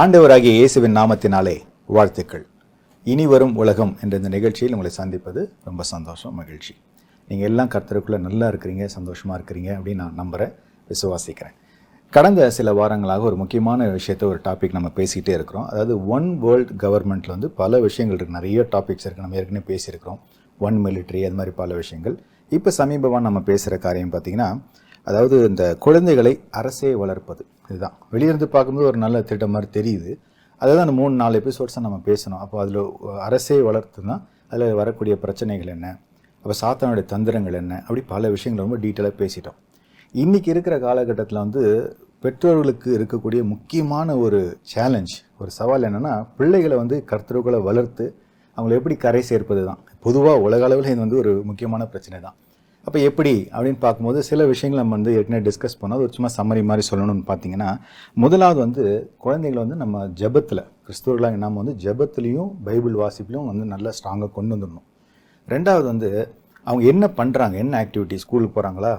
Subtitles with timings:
[0.00, 1.54] ஆண்டவராகிய இயேசுவின் நாமத்தினாலே
[1.96, 2.42] வாழ்த்துக்கள்.
[3.06, 6.72] இனி வரும் உலகம் என்ற இந்த நிகழ்ச்சியில் உங்களை சந்திப்பது ரொம்ப சந்தோஷம் மகிழ்ச்சி.
[7.28, 10.52] நீங்கள் எல்லாம் கர்த்தருக்குள்ளே நல்லா இருக்கிறீங்க சந்தோஷமாக இருக்கிறீங்க அப்படின்னு நான் நம்புகிறேன்
[10.92, 11.54] விசுவாசிக்கிறேன்.
[12.16, 15.66] கடந்த சில வாரங்களாக ஒரு முக்கியமான விஷயத்த ஒரு டாபிக் நம்ம பேசிக்கிட்டே இருக்கிறோம்.
[15.72, 20.20] அதாவது ஒன் வேர்ல்ட் கவர்மெண்ட்டில் வந்து பல விஷயங்கள் இருக்குது நிறைய டாபிக்ஸ் இருக்குது நம்ம ஏற்கனவே பேசியிருக்கிறோம்.
[20.68, 22.18] ஒன் மிலிட்ரி அது மாதிரி பல விஷயங்கள்.
[22.58, 24.50] இப்போ சமீபமாக நம்ம பேசுகிற காரியம் பார்த்திங்கன்னா
[25.06, 27.42] அதாவது இந்த குழந்தைகளை அரசே வளர்ப்பது.
[27.70, 27.94] இதுதான்.
[28.12, 30.12] வெளியிருந்து பார்க்கும்போது ஒரு நல்ல திட்டம் மாதிரி தெரியுது.
[30.60, 32.40] அதுதான் அந்த மூணு நாலு எபிசோட்ஸை நம்ம பேசணும்.
[32.44, 32.80] அப்போ அதில்
[33.28, 34.16] அரசே வளர்த்துனா
[34.52, 35.86] அதில் வரக்கூடிய பிரச்சனைகள் என்ன?
[36.44, 37.74] அப்போ சாத்தானுடைய தந்திரங்கள் என்ன?
[37.86, 39.58] அப்படி பல விஷயங்கள் ரொம்ப டீட்டெயிலாக பேசிட்டோம்.
[40.14, 41.62] இன்றைக்கி இருக்கிற காலகட்டத்தில் வந்து
[42.24, 44.40] பெற்றோர்களுக்கு இருக்கக்கூடிய முக்கியமான ஒரு
[44.72, 48.04] சேலஞ்ச் ஒரு சவால் என்னென்னா பிள்ளைகளை வந்து கர்த்தருக்குள்ளே வளர்த்து
[48.56, 52.36] அவங்கள எப்படி கரை சேர்ப்பது தான் பொதுவாக உலக அளவில் இது வந்து ஒரு முக்கியமான பிரச்சனை தான்
[52.86, 55.96] அப்போ எப்படி அப்படின்னு பார்க்கும்போது சில விஷயங்கள் நம்ம வந்து ஏற்கனவே டிஸ்கஸ் பண்ணோம்.
[55.96, 57.70] அது ஒரு சும்மா சம்மரி மாதிரி சொல்லணும்னு பார்த்தீங்கன்னா
[58.24, 58.84] முதலாவது வந்து
[59.24, 64.86] குழந்தைங்களை வந்து நம்ம ஜெபத்தில் கிறிஸ்துவர்களாக நம்ம வந்து ஜெபத்துலேயும் பைபிள் வாசிப்புலையும் வந்து நல்லா ஸ்ட்ராங்காக கொண்டு வந்துடணும்.
[65.54, 66.10] ரெண்டாவது வந்து
[66.66, 68.94] அவங்க என்ன பண்ணுறாங்க என்ன ஆக்டிவிட்டி ஸ்கூலுக்கு போகிறாங்களா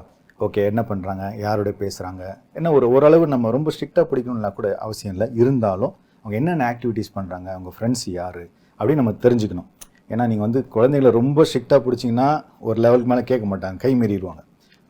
[0.45, 2.23] ஓகே என்ன பண்ணுறாங்க யாரோட பேசுகிறாங்க
[2.57, 5.27] என்ன ஒரு ஓரளவு நம்ம ரொம்ப ஸ்ட்ரிக்டாக பிடிக்கணும்னா கூட அவசியம் இல்லை.
[5.41, 8.43] இருந்தாலும் அவங்க என்னென்ன ஆக்டிவிட்டீஸ் பண்ணுறாங்க அவங்க ஃப்ரெண்ட்ஸ் யார்?
[8.79, 9.69] அப்படின்னு நம்ம தெரிஞ்சுக்கணும்.
[10.09, 12.27] ஏன்னா நீங்கள் வந்து குழந்தைங்களை ரொம்ப ஸ்ட்ரிக்டாக பிடிச்சிங்கன்னா
[12.59, 13.77] ஒரு லெவலுக்கு மேலே கேட்க மாட்டாங்க.
[13.77, 14.41] கை மீறிடுவாங்க.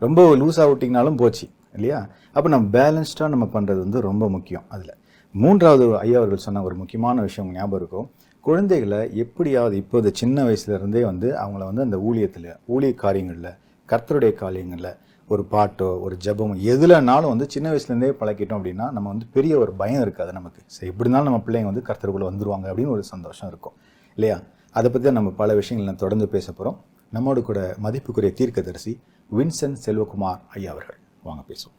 [0.01, 1.99] ரொம்ப லூஸாக விட்டிங்கனாலும் போச்சு இல்லையா?
[2.35, 4.93] அப்போ நம்ம பேலன்ஸ்டாக நம்ம பண்ணுறது வந்து ரொம்ப முக்கியம் அதில்.
[5.35, 8.07] மூன்றாவது ஐயா அவர்கள் சொன்ன ஒரு முக்கியமான விஷயம் ஞாபகம் இருக்கும்
[8.45, 13.51] குழந்தைகளை எப்படியாவது இப்போ இந்த சின்ன வயசுலேருந்தே வந்து அவங்கள வந்து அந்த ஊழியத்தில் ஊழிய காரியங்களில்
[13.89, 14.91] கர்த்தருடைய காரியங்களில்
[15.29, 20.01] ஒரு பாட்டோ ஒரு ஜெபமோ எதுலனாலும் வந்து சின்ன வயசுலேருந்தே பழக்கிட்டோம் அப்படின்னா நம்ம வந்து பெரிய ஒரு பயம்
[20.01, 20.61] இருக்காது நமக்கு.
[20.75, 23.75] சரி எப்படி இருந்தாலும் நம்ம பிள்ளைங்க வந்து கர்த்தருக்குள்ளே வந்துருவாங்க அப்படின்னு ஒரு சந்தோஷம் இருக்கும்
[24.17, 24.37] இல்லையா?
[24.77, 26.79] அதை பற்றி தான் நம்ம பல விஷயங்கள் நான் தொடர்ந்து பேச போகிறோம்
[27.15, 28.93] நம்மோடு கூட மதிப்புக்குரிய தீர்க்கதரிசி
[29.29, 30.97] வின்சென்ட் செல்வகுமார் ஐயா அவர்கள்.
[31.27, 31.75] வாங்க பேசுவோம்.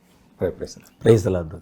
[1.05, 1.53] பிரைஸ் எல்லாம்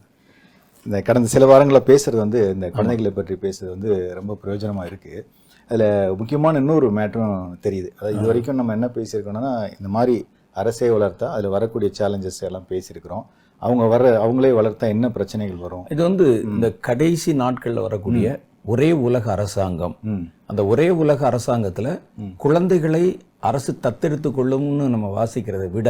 [0.86, 5.22] இந்த கடந்த சில வாரங்களில் பேசுகிறது வந்து இந்த குழந்தைகளை பற்றி பேசுறது வந்து ரொம்ப பிரயோஜனமாக இருக்குது
[5.70, 7.88] அதில் முக்கியமான இன்னொரு மேட்டரும் தெரியுது.
[7.96, 10.16] அதாவது இது வரைக்கும் நம்ம என்ன பேசியிருக்கோம்னா இந்த மாதிரி
[10.62, 13.25] அரசே வளர்த்தா அதில் வரக்கூடிய சேலஞ்சஸ் எல்லாம் பேசியிருக்கிறோம்.
[13.62, 15.84] அவங்க வர அவங்களே வளர்த்தா என்ன பிரச்சனைகள் வரும்?
[15.94, 18.26] இது வந்து இந்த கடைசி நாட்கள்ல வரக்கூடிய
[18.71, 19.94] ஒரே உலக அரசாங்கம்.
[20.50, 21.88] அந்த ஒரே உலக அரசாங்கத்துல
[22.44, 23.04] குழந்தைகளை
[23.49, 25.88] அரசு தத்தெடுத்து கொள்ளும்னு நம்ம வாசிக்கிறதை விட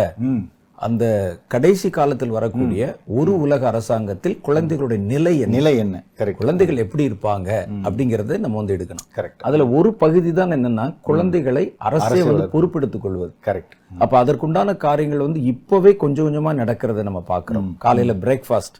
[0.78, 1.04] அந்த
[1.52, 2.82] கடைசி காலத்தில் வரக்கூடிய
[3.18, 5.96] ஒரு உலக அரசாங்கத்தில் குழந்தைகளுடைய நிலை நிலை என்ன?
[6.20, 7.48] கரெக்ட் குழந்தைகள் எப்படி இருப்பாங்க
[7.86, 9.06] அப்படிங்கறத நம்ம வந்து எடுக்கணும்.
[9.18, 13.32] கரெக்ட் அதுல ஒரு பகுதி தான் என்னன்னா குழந்தைகளை அரசே வந்து பொறுப்பெடுத்துக் கொள்வது.
[13.48, 17.70] கரெக்ட் அப்ப அதற்குண்டான காரியங்கள் வந்து இப்பவே கொஞ்சம் கொஞ்சமா நடக்கிறத நம்ம பார்க்கிறோம்.
[17.86, 18.78] காலையில பிரேக்ஃபாஸ்ட்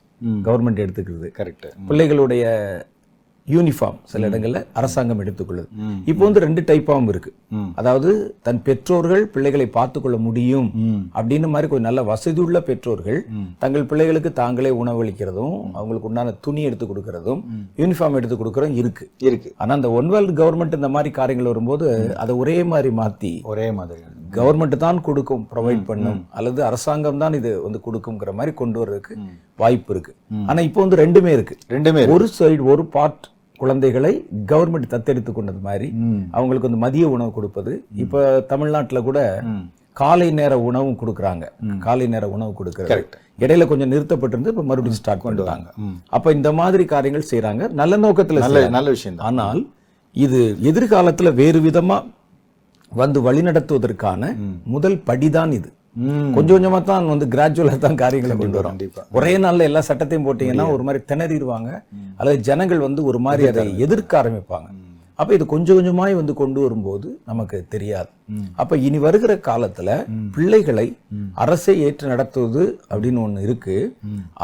[0.49, 1.31] கவர்மெண்ட் எடுத்துக்கிறது.
[1.41, 2.45] கரெக்ட் பிள்ளைகளுடைய
[3.55, 5.69] யூனிஃபார்ம் சில இடங்கள்ல அரசாங்கம் எடுத்துக்கொள்ளுது.
[6.11, 7.31] இப்போ வந்து ரெண்டு டைப்பாவும் இருக்கு.
[7.81, 8.11] அதாவது
[8.47, 10.69] தன் பெற்றோர்கள் பிள்ளைகளை பார்த்துக்கொள்ள முடியும்
[11.19, 13.21] அப்படின்னு மாதிரி கொஞ்சம் நல்ல வசதியுள்ள பெற்றோர்கள்
[13.65, 17.43] தங்கள் பிள்ளைகளுக்கு தாங்களே உணவளிக்கிறதும் அவங்களுக்கு உண்டான துணி எடுத்து கொடுக்கறதும்
[17.83, 19.07] யூனிஃபார்ம் எடுத்து கொடுக்கறதும் இருக்கு.
[19.29, 19.51] இருக்கு.
[19.63, 21.87] ஆனா அந்த ஒன் வேர்ல்டு கவர்மெண்ட் இந்த மாதிரி காரியங்கள் வரும்போது
[22.25, 24.03] அதை ஒரே மாதிரி மாத்தி ஒரே மாதிரி.
[24.39, 29.15] கவர்மெண்ட் தான் கொடுக்கும் ப்ரொவைட் பண்ணும் அல்லது அரசாங்கம் தான் இது வந்து கொடுக்குங்கிற மாதிரி கொண்டு வர்றதுக்கு
[29.63, 30.13] வாய்ப்பு இருக்கு.
[30.51, 31.57] ஆனா இப்போ வந்து ரெண்டுமே இருக்கு.
[31.77, 33.27] ரெண்டுமே ஒரு சைடு ஒரு பார்ட்
[33.61, 34.13] குழந்தைகளை
[34.47, 35.87] கவர்மெண்ட் தத்தெடுத்து கொண்டது மாதிரி
[36.33, 37.73] அவங்களுக்கு வந்து மதிய உணவு கொடுப்பது.
[37.97, 39.21] இப்ப தமிழ்நாட்டுல கூட
[39.97, 41.45] காலை நேர உணவும் கொடுக்குறாங்க.
[41.79, 42.51] காலை நேர உணவு
[42.81, 43.15] Correct.
[43.39, 45.97] இடையில கொஞ்சம் நிறுத்தப்பட்டிருந்து இப்ப மறுபடியும் ஸ்டார்ட் பண்ணுவாங்க ம்.
[46.09, 47.63] அப்ப இந்த மாதிரி காரியங்கள் செய்றாங்க.
[47.73, 49.61] நல்ல நோக்கத்துல நல்ல விஷயம் ஆனால்
[50.17, 51.97] இது எதிர்காலத்துல வேறு விதமா
[52.93, 54.23] வந்து வழிநடத்துவதற்கான
[54.67, 55.69] முதல் படிதான் இது.
[56.37, 58.81] கொஞ்சம் கொஞ்சமா தான் வந்து கிராஜுவலா தான் காரியங்களை கொண்டு வரும்.
[59.19, 61.71] ஒரே நாள்ல எல்லா சட்டத்தையும் போட்டீங்கன்னா ஒரு மாதிரி திணறிடுவாங்க.
[62.19, 64.69] அல்லது ஜனங்கள் வந்து ஒரு மாதிரி அதை எதிர்க்க ஆரம்பிப்பாங்க.
[65.21, 68.11] அப்ப இது கொஞ்சம் கொஞ்சமாய் வந்து கொண்டு வரும்போது நமக்கு தெரியாது.
[68.63, 69.91] அப்ப இனி வருகிற காலத்துல
[70.35, 70.87] பிள்ளைகளை
[71.45, 73.77] அரசை ஏற்று நடத்துவது அப்படின்னு ஒண்ணு இருக்கு.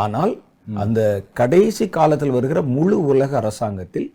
[0.04, 0.32] ஆனால்
[0.66, 1.00] அந்த
[1.34, 4.08] கடைசி காலத்தில் வருகிற முழு உலக அரசாங்கத்தில்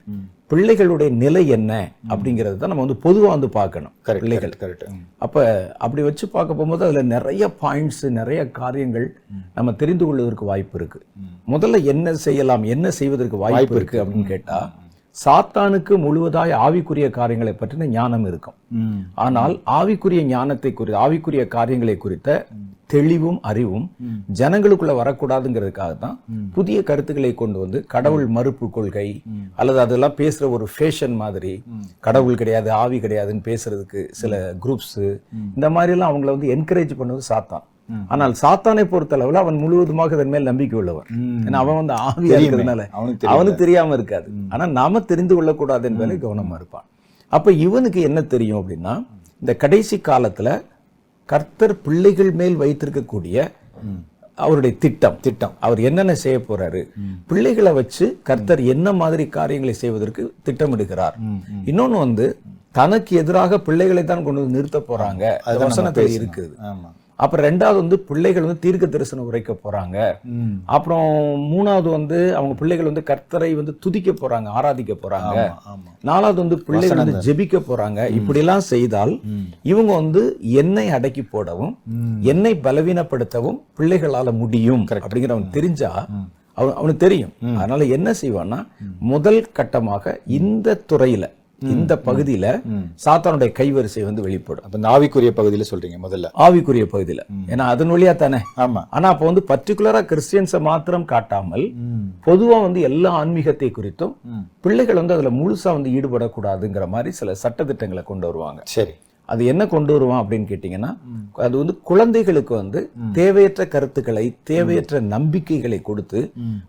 [0.52, 1.72] பிள்ளைகளுடைய நிலை என்ன
[2.12, 4.54] அப்படிங்கறது தான் நம்ம வந்து பொதுவா வந்து பார்க்கணும் பிள்ளைகள்.
[4.62, 4.86] கரெக்ட்
[5.26, 5.36] அப்ப
[5.78, 9.08] அப்படி வச்சு பார்க்க போகும்போது அதுல நிறைய பாயிண்ட்ஸ் நிறைய காரியங்கள்
[9.56, 11.00] நம்ம தெரிந்து கொள்வதற்கு வாய்ப்பு இருக்கு.
[11.54, 14.60] முதல்ல என்ன செய்யலாம் என்ன செய்வதற்கு வாய்ப்பு இருக்கு அப்படின்னு கேட்டா
[15.24, 18.58] சாத்தானுக்கு முழுவதாய் ஆவிக்குரிய காரியங்களை பற்றின ஞானம் இருக்கும்.
[19.26, 22.40] ஆனால் ஆவிக்குரிய ஞானத்தை குறித்து ஆவிக்குரிய காரியங்களை குறித்த
[22.94, 23.86] தெளிவும் அறிவும்
[24.40, 26.18] ஜனங்களுக்குள்ள வரக்கூடாதுங்கிறதுக்காக தான்
[26.58, 29.08] புதிய கருத்துக்களை கொண்டு வந்து கடவுள் மறுப்பு கொள்கை
[29.62, 31.54] அல்லது அதெல்லாம் பேசுற ஒரு ஃபேஷன் மாதிரி
[32.08, 34.96] கடவுள் கிடையாது ஆவி கிடையாதுன்னு பேசுறதுக்கு சில குரூப்ஸ்
[35.58, 37.66] இந்த மாதிரி எல்லாம் அவங்கள வந்து என்கரேஜ் பண்ணுவது சாத்தான்.
[38.14, 41.10] ஆனால் சாத்தானை பொறுத்தளவுல அவன் முழுவதுமாக அதன் மேல் நம்பிக்கை உள்ளவன்
[41.46, 44.28] ஏன்னா அவன் வந்து ஆவியா இருக்கிறதுனால அவனுக்கு தெரியும் இருக்காது.
[44.54, 46.88] ஆனா நாம தெரிந்து கொள்ளக்கூடாது என்பதில் கவனமா இருப்பான்.
[47.34, 48.96] அப்ப இவனுக்கு என்ன தெரியும் அப்படின்னா
[49.42, 50.50] இந்த கடைசி காலத்துல
[51.30, 53.38] கர்த்தர் பிள்ளைகள் மேல் வைத்திருக்கக்கூடிய
[54.38, 55.54] அவருடைய திட்டம் திட்டம்.
[55.66, 56.82] அவர் என்னென்ன செய்ய போறாரு?
[57.30, 61.16] பிள்ளைகளை வச்சு கர்த்தர் என்ன மாதிரி காரியங்களை செய்வதற்கு திட்டமிடுகிறார்.
[61.72, 62.28] இன்னொன்னு வந்து
[62.80, 65.24] தனக்கு எதிராக பிள்ளைகளை தான் கொண்டு வந்து நிறுத்த போறாங்க.
[65.64, 66.54] வசனத்துல இருக்குது.
[66.72, 66.90] ஆமா.
[67.24, 69.98] அப்புறம் ரெண்டாவது வந்து பிள்ளைகள் வந்து தீர்க்க தரிசனம் உரைக்க போறாங்க.
[70.76, 71.08] அப்புறம்
[71.52, 75.38] மூணாவது வந்து அவங்க பிள்ளைகள் வந்து கர்த்தரை வந்து துதிக்க போறாங்க ஆராதிக்க போறாங்க.
[76.10, 78.00] நாலாவது வந்து பிள்ளைகள் வந்து ஜெபிக்க போறாங்க.
[78.18, 79.14] இப்படிலாம் செய்தால்
[79.72, 80.24] இவங்க வந்து
[80.64, 81.74] என்னை அடக்கி போடவும்
[82.34, 85.92] என்னை பலவீனப்படுத்தவும் பிள்ளைகளால முடியும் அப்படிங்கிறவன் தெரிஞ்சா
[86.60, 87.34] அவன் அவனுக்கு தெரியும்.
[87.60, 88.60] அதனால என்ன செய்வான்னா
[89.12, 91.26] முதல் கட்டமாக இந்த துறையில
[91.62, 92.48] இந்த பகுதியில
[93.06, 94.66] சாத்தானுடைய கைவரிசை வந்து வெளிப்படும்.
[94.66, 96.28] அப்ப இந்த ஆவிக்குரிய பகுதியில சொல்றீங்க முதல்ல.
[96.38, 97.22] ஆவிக்குரிய பகுதியில.
[97.48, 98.40] ஏன்னா அதன் வழியா தானே.
[98.58, 98.84] ஆமா.
[98.90, 101.66] ஆனா அப்போ வந்து பர்டிகுலரா கிறிஸ்டியன்ஸை மாத்திரம் காட்டாமல்
[102.26, 104.14] பொதுவா வந்து எல்லா ஆன்மீகத்தை குறித்தும்
[104.60, 108.62] பிள்ளைகள் வந்து அதுல முழுசா வந்து ஈடுபடக்கூடாதுங்கிற மாதிரி சில சட்டதிட்டங்களை கொண்டு வருவாங்க.
[108.64, 108.96] சரி.
[109.30, 110.90] அது என்ன கொண்டு வருவான் அப்படின்னு கேட்டீங்கன்னா
[111.46, 112.80] அது வந்து குழந்தைகளுக்கு வந்து
[113.14, 116.20] தேவையற்ற கருத்துக்களை தேவையற்ற நம்பிக்கைகளை கொடுத்து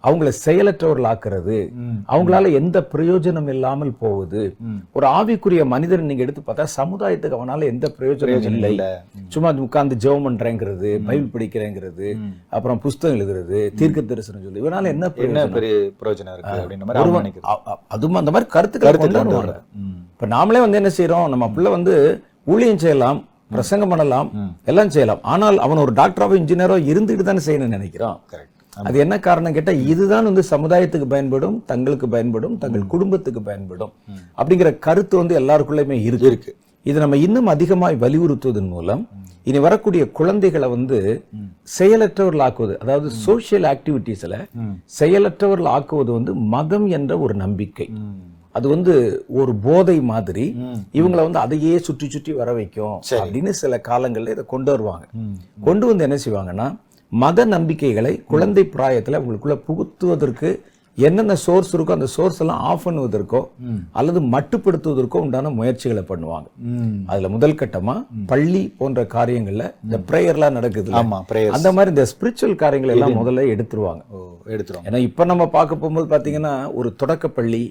[0.04, 1.58] அவங்கள செயலற்றவர்கள் ஆக்குறது
[2.12, 4.42] அவங்களால எந்த பிரயோஜனம் இல்லாமல் போகுது.
[4.92, 8.72] ஒரு ஆவிக்குரிய மனிதன் நீங்க எடுத்து பார்த்தா சமுதாயத்துக்கு அவனால எந்த பிரயோஜனம் இல்லை.
[8.72, 8.86] இல்ல.
[9.28, 12.08] சும்மா உட்கார்ந்து ஜெபம் பண்றேங்கிறது பைபிள் படிக்கிறேங்கிறது
[12.56, 15.54] அப்புறம் புஸ்தகம் எழுதுறது தீர்க்க தரிசனம் சொல்லி இவனால என்ன பிரயோஜனம்?
[15.58, 16.58] பெரிய பிரயோஜனம் இருக்கு
[17.96, 18.92] அதுவும் அந்த மாதிரி கருத்துக்களை.
[20.12, 21.28] இப்ப நாமளே வந்து என்ன செய்றோம்?
[21.28, 21.94] நம்ம பிள்ளை வந்து
[22.52, 23.18] ஊழியம் செய்யலாம்
[23.54, 24.28] பிரசங்கம் பண்ணலாம்
[24.70, 25.20] எல்லாம் செய்யலாம்.
[25.32, 28.18] ஆனால் அவன் ஒரு டாக்டராவோ இன்ஜினியரோ இருந்துட்டு தானே செய்யணும்னு நினைக்கிறான்.
[28.88, 33.92] அது என்ன காரணம் கேட்டா இதுதான் வந்து சமுதாயத்துக்கு பயன்படும் தங்களுக்கு பயன்படும் தங்கள் குடும்பத்துக்கு பயன்படும்
[34.40, 36.28] அப்படிங்கிற கருத்து வந்து எல்லாருக்குள்ளயுமே இருக்கு.
[36.30, 36.52] இருக்கு.
[36.86, 39.02] இது நம்ம இன்னும் அதிகமாய் வலியுறுத்துவதன் மூலம்
[39.48, 40.96] இனி வரக்கூடிய குழந்தைகளை வந்து
[41.76, 44.36] செயலற்றவர்கள் ஆக்குவது அதாவது சோஷியல் ஆக்டிவிட்டீஸ்ல
[44.98, 47.86] செயலற்றவர்கள் ஆக்குவது வந்து மதம் என்ற ஒரு நம்பிக்கை.
[48.58, 48.94] அது வந்து
[49.40, 50.46] ஒரு போதை மாதிரி
[50.98, 55.06] இவங்களை வந்து அதையே சுற்றி சுற்றி வர வைக்கும் அப்படின்னு சில காலங்கள்ல இதை கொண்டு வருவாங்க.
[55.68, 56.68] கொண்டு வந்து என்ன செய்வாங்கன்னா
[57.12, 60.50] மத நம்பிக்கைகளை குழந்தை பிராயத்துல உங்களுக்குள்ள புகுத்துவதற்கு
[60.98, 63.40] என்னென்ன சோர்ஸ் இருக்கோ அந்த சோர்ஸ் எல்லாம் ஆஃப் பண்ணுவதற்கோ
[63.98, 66.48] அல்லது மட்டுப்படுத்துவதற்கோ உண்டான முயற்சிகளை பண்ணுவாங்க.
[67.10, 67.94] அதுல முதல் கட்டமா
[68.32, 70.96] பள்ளி போன்ற காரியங்கள்ல இந்த பிரேயர்லாம் நடக்குது
[71.58, 74.02] அந்த மாதிரி இந்த ஸ்பிரிச்சுவல் காரியங்களை எல்லாம் முதல்ல எடுத்துருவாங்க.
[74.14, 74.18] ஓ
[74.54, 77.62] எடுத்துரும் ஏன்னா இப்ப நம்ம பார்க்க போகும்போது பாத்தீங்கன்னா ஒரு தொடக்க பள்ளி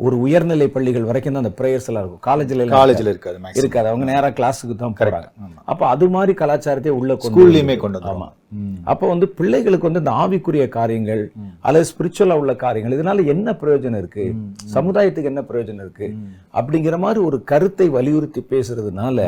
[0.00, 2.22] ஒரு உயர்நிலை பள்ளிகள் வரைக்கும் தான் அந்த பிரேயர்ஸ் எல்லாம் இருக்கும்.
[2.26, 3.38] காலேஜ்ல காலேஜ்ல இருக்காது.
[3.60, 5.28] இருக்காது அவங்க நேரா கிளாஸுக்கு தான் போறாங்க.
[5.66, 8.04] அப்ப அது மாதிரி கலாச்சாரத்தை உள்ள ஸ்கூல்லயுமே கொண்டு ஆமா.
[8.04, 8.76] வந்துருவாங்க ம்.
[8.86, 11.22] அப்ப வந்து பிள்ளைகளுக்கு வந்து இந்த ஆவிக்குரிய காரியங்கள்
[11.64, 14.26] அல்லது ஸ்பிரிச்சுவலா உள்ள காரியங்கள் இதனால என்ன பிரயோஜனம் இருக்கு?
[14.74, 16.08] சமுதாயத்துக்கு என்ன பிரயோஜனம் இருக்கு?
[16.54, 19.18] அப்படிங்கிற மாதிரி ஒரு கருத்தை வலியுறுத்தி பேசுறதுனால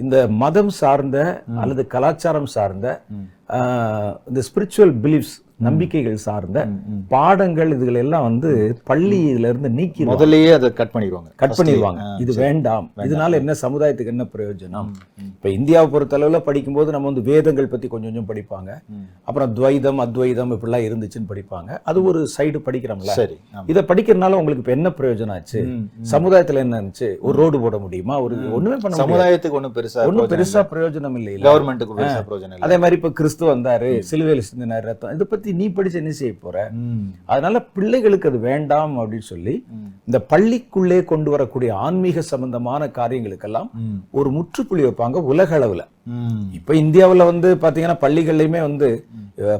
[0.00, 1.18] இந்த மதம் சார்ந்த
[1.62, 2.86] அல்லது கலாச்சாரம் சார்ந்த
[4.28, 5.36] இந்த ஸ்பிரிச்சுவல் பிலீஃப்ஸ்
[5.66, 6.58] நம்பிக்கைகள் சார்ந்த
[7.08, 8.50] பாடங்கள் இதுகள் எல்லாம் வந்து
[8.90, 11.30] பள்ளியில இருந்து நீக்கி முதல்லயே அதை கட் பண்ணிடுவாங்க.
[11.36, 12.20] கட் பண்ணிடுவாங்க.
[12.20, 12.86] இது வேண்டாம்.
[13.06, 14.88] இதனால என்ன சமுதாயத்துக்கு என்ன பிரயோஜனம்?
[15.24, 18.70] இப்ப இந்தியாவை பொறுத்த அளவுல படிக்கும்போது நம்ம வந்து வேதங்கள் பத்தி கொஞ்சம் கொஞ்சம் படிப்பாங்க.
[19.22, 21.78] அப்புறம் துவைதம் அத்வைதம் இப்படிலாம் இருந்துச்சுன்னு படிப்பாங்க.
[21.84, 23.16] அது ஒரு சைடு படிக்கிறோம்ல.
[23.20, 23.36] சரி.
[23.66, 25.62] இதை படிக்கிறதுனால உங்களுக்கு இப்ப என்ன பிரயோஜனம் ஆச்சு?
[26.12, 27.10] சமுதாயத்துல என்ன இருந்துச்சு?
[27.20, 28.16] ஒரு ரோடு போட முடியுமா?
[28.20, 33.44] ஒரு ஒண்ணுமே பண்ண சமுதாயத்துக்கு ஒண்ணும் பெருசா ஒண்ணும் பெருசா பிரயோஜனம் இல்லை கவர்மெண்ட்டுக்கு அதே மாதிரி இப்ப கிறிஸ்து
[33.54, 35.14] வந்தாரு சிலுவையில் சிந்தினார் ரத்தம்.
[35.14, 36.56] இதை பத்தி நீ படிச்சு என்ன செய்ய போற.
[37.24, 39.54] அதனால பிள்ளைகளுக்கு அது வேண்டாம் அப்படின்னு சொல்லி
[40.04, 43.70] இந்த பள்ளிக்குள்ளே கொண்டு வரக்கூடிய ஆன்மீக சம்பந்தமான காரியங்களுக்கெல்லாம்.
[44.10, 45.84] ஒரு முற்றுப்புள்ளி வைப்பாங்க உலக அளவுல.
[46.52, 48.88] இப்ப இந்தியாவுல வந்து பாத்தீங்கன்னா பள்ளிகள்லயுமே வந்து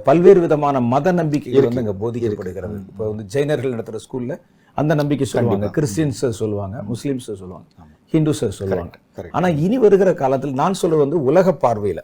[0.05, 2.77] பல்வேறு விதமான மத நம்பிக்கைகள் வந்து அங்க போதிக்கப்படுகிறது.
[2.91, 4.37] இப்ப வந்து ஜெயினர்கள் நடத்துற ஸ்கூல்ல
[4.75, 5.71] அந்த நம்பிக்கை சொல்லுவாங்க.
[5.77, 7.67] கிறிஸ்டியன்ஸ் சொல்லுவாங்க முஸ்லிம்ஸ் சொல்லுவாங்க
[8.13, 8.97] ஹிந்துஸ் சொல்லுவாங்க.
[9.31, 12.01] ஆனா இனி வருகிற காலத்தில் நான் சொல்றது வந்து உலக பார்வையில.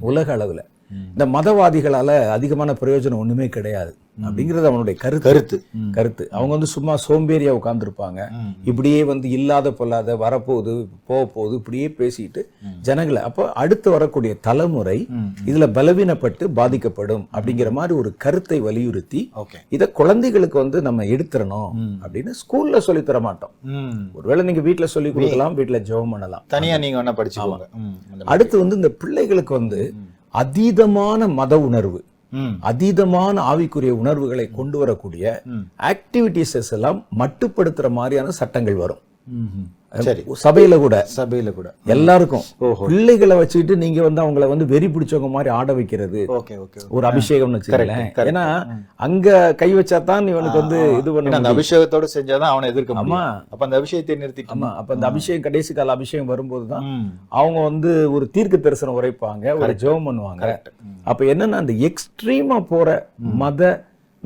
[0.00, 0.60] உலக அளவுல.
[0.90, 3.96] இந்த மதவாதிகளால அதிகமான பிரயோஜனம் ஒண்ணுமே கிடையாது.
[4.22, 5.30] அப்படிங்கிறது அவனுடைய கருத்து.
[5.32, 5.64] கருத்து.
[5.92, 6.28] கருத்து.
[6.30, 8.30] அவங்க வந்து சும்மா சோம்பேறியா உட்கார்ந்துருப்பாங்க.
[8.30, 8.50] ம்.
[8.64, 10.74] இப்படியே வந்து இல்லாத பொல்லாத வரப்போகுது
[11.06, 12.40] போக போகுது இப்படியே பேசிட்டு
[12.80, 13.22] ஜனங்களை.
[13.22, 15.06] அப்போ அடுத்து வரக்கூடிய தலைமுறை
[15.44, 19.32] இதுல பலவீனப்பட்டு பாதிக்கப்படும் அப்படிங்கிற மாதிரி ஒரு கருத்தை வலியுறுத்தி
[19.68, 21.70] இத குழந்தைகளுக்கு வந்து நம்ம எடுத்துறணும்
[22.02, 23.50] அப்படின்னு ஸ்கூல்ல சொல்லி தர மாட்டோம்.
[24.12, 26.44] ஒருவேளை நீங்க வீட்ல சொல்லி கொடுக்கலாம் வீட்ல ஜெபம் பண்ணலாம்.
[26.46, 27.66] தனியா நீங்க வேணா படிச்சுக்கோங்க.
[28.24, 29.94] அடுத்து வந்து இந்த பிள்ளைகளுக்கு வந்து
[30.34, 32.00] அதீதமான மத உணர்வு.
[32.70, 35.24] அதீதமான ஆவிக்குரிய உணர்வுகளை கொண்டு வரக்கூடிய
[35.90, 39.02] ஆக்டிவிட்டிஸஸ் எல்லாம் மட்டுப்படுத்துற மாதிரியான சட்டங்கள் வரும்.
[39.94, 40.22] சரி.
[40.42, 41.68] சபையில கூட சபையில கூட.
[41.94, 42.44] எல்லாருக்கும்.
[42.90, 46.20] பிள்ளைகளை வச்சுக்கிட்டு நீங்க வந்து அவங்கள வந்து வெறி பிடிச்சவங்க மாதிரி ஆட வைக்கிறது.
[46.96, 48.20] ஒரு அபிஷேகம்னு correct.
[48.30, 48.44] ஏன்னா
[49.06, 49.28] அங்க
[49.62, 51.52] கை வச்சா தான் இவனுக்கு வந்து இது பண்ண அந்த.
[51.54, 53.20] அபிஷேகத்தோட செஞ்சாதான் அவனை எதிர்க்க ஆமா.
[53.52, 54.70] அப்ப அந்த அபிஷேகத்தை நிறுத்திட்டு ஆமா.
[54.80, 56.86] அப்ப அந்த அபிஷேகம் கடைசி கால அபிஷேகம் வரும்போது தான்.
[57.40, 60.42] அவங்க வந்து ஒரு தீர்க்க தரிசனம் உரைப்பாங்க ஒரு ஜெபம் பண்ணுவாங்க.
[61.10, 62.88] அப்ப என்னன்னா அந்த எக்ஸ்ட்ரீமா போற
[63.42, 63.62] மத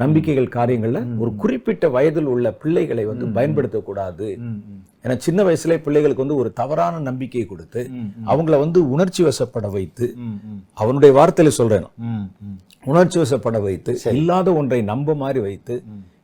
[0.03, 4.29] நம்பிக்கைகள் காரியங்கள்ல ஒரு குறிப்பிட்ட வயதில் உள்ள பிள்ளைகளை வந்து பயன்படுத்தக்கூடாது.
[5.05, 7.81] ஏன்னா சின்ன வயசுல பிள்ளைகளுக்கு வந்து ஒரு தவறான நம்பிக்கையை கொடுத்து
[8.31, 10.07] அவங்கள வந்து உணர்ச்சி வசப்பட வைத்து
[10.83, 11.87] அவனுடைய வார்த்தையில சொல்றேன்
[12.93, 15.77] உணர்ச்சி வசப்பட வைத்து இல்லாத ஒன்றை நம்ப மாதிரி வைத்து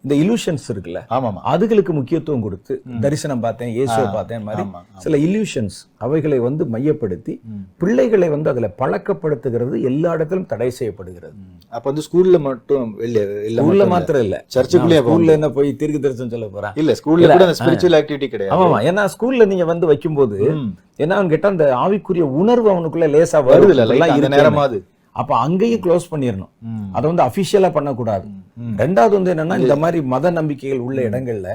[0.04, 1.00] இந்த இலூஷன்ஸ் இருக்குல்ல?
[1.10, 1.40] ஆமாமா.
[1.50, 7.32] அதுகளுக்கு முக்கியத்துவம் கொடுத்து தரிசனம் பார்த்தேன் இயேசுவை பார்த்தேன் மாதிரி ஆமா, சில இல்யூஷன்ஸ் அவைகளை வந்து மையப்படுத்தி
[7.80, 11.34] பிள்ளைகளை வந்து அதுல பழக்கப்படுத்துகிறது எல்லா இடத்திலும் தடை செய்யப்படுகிறது.
[11.72, 13.86] அப்ப வந்து ஸ்கூல்ல மட்டும் இல்ல இல்ல.
[13.90, 14.36] மாத்திரம் இல்ல.
[14.54, 16.74] சர்ச்சுக்குள்ளேயே போக ஸ்கூல்ல என்ன போய் தீர்க்க தரிசனம் சொல்ல போறேன்?
[16.76, 18.54] இல்ல ஸ்கூல்ல கூட ஸ்பிரிச்சுவல் ஆக்டிவிட்டி கிடையாது.
[18.56, 18.78] ஆமாமா.
[18.88, 20.70] ஏன்னா ஸ்கூல்ல நீங்க வந்து வைக்கும்போது ம்.
[20.98, 23.86] என்ன அவன் கேட்டா அந்த ஆவிக்குரிய உணர்வு அவனுக்குள்ள லேசா வருது இல்ல
[24.34, 24.78] நேரமாது
[25.12, 26.52] அப்ப அங்கேயும் க்ளோஸ் பண்ணிடணும்.
[26.96, 28.26] அதை வந்து அபிஷியலா பண்ணக்கூடாது.
[28.82, 31.48] ரெண்டாவது வந்து என்னன்னா இந்த மாதிரி மத நம்பிக்கைகள் உள்ள இடங்கள்ல.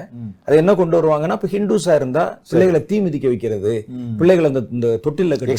[0.45, 3.73] அது என்ன கொண்டு வருவாங்கன்னா இப்ப ஹிந்துஸா இருந்தா பிள்ளைகளை தீ மிதிக்க வைக்கிறது.
[4.19, 5.53] பிள்ளைகளை அந்த இந்த தொட்டில கட்டி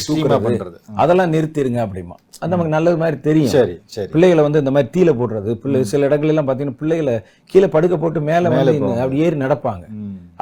[1.03, 5.11] அதெல்லாம் நிறுத்திடுங்க அப்படிமா அது நமக்கு நல்லது மாதிரி தெரியும் சரி சரி பிள்ளைகளை வந்து இந்த மாதிரி தீல
[5.19, 7.15] போடுறது பிள்ளை சில இடங்கள் எல்லாம் பாத்தீங்கன்னா பிள்ளைகளை
[7.51, 8.73] கீழே படுக்க போட்டு மேல மேல.
[9.03, 9.85] அப்படி ஏறி நடப்பாங்க.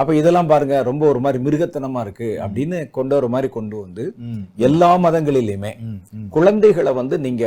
[0.02, 4.06] அப்ப இதெல்லாம் பாருங்க ரொம்ப ஒரு மாதிரி மிருகத்தனமா இருக்கு அப்படின்னு கொண்டு வர மாதிரி கொண்டு வந்து.
[4.68, 5.72] எல்லா மதங்களிலுமே.
[6.38, 7.46] குழந்தைகளை வந்து நீங்க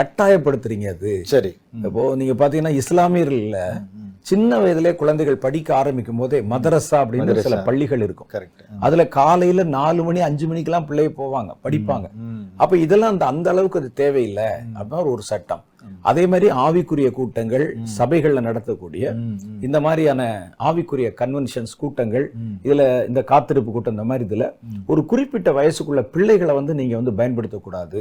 [0.00, 1.52] கட்டாயப்படுத்துறீங்க அது சரி
[1.86, 3.60] இப்போ நீங்க பாத்தீங்கன்னா இஸ்லாமியர்கள்ல
[4.28, 8.28] சின்ன வயதிலே குழந்தைகள் படிக்க ஆரம்பிக்கும் போதே மதரசா அப்படின்னு சில பள்ளிகள் இருக்கும்.
[8.34, 12.06] கரெக்ட் அதுல காலையில நாலு மணி அஞ்சு மணிக்கெல்லாம் பிள்ளைய போவாங்க படிப்பாங்க.
[12.62, 15.62] அப்ப இதெல்லாம் அந்த அந்த அளவுக்கு அது தேவையில்லை அப்படின்னு ஒரு சட்டம்.
[16.00, 19.04] அதே மாதிரி ஆவிக்குரிய கூட்டங்கள் சபைகள்ல நடத்தக்கூடிய
[19.60, 20.22] இந்த மாதிரியான
[20.58, 22.32] ஆவிக்குரிய கன்வென்ஷன்ஸ் கூட்டங்கள்
[22.62, 24.50] இதுல இந்த காத்திருப்பு கூட்டம் இந்த மாதிரி இதுல
[24.86, 28.00] ஒரு குறிப்பிட்ட வயசுக்குள்ள பிள்ளைகளை வந்து நீங்க வந்து பயன்படுத்தக்கூடாது.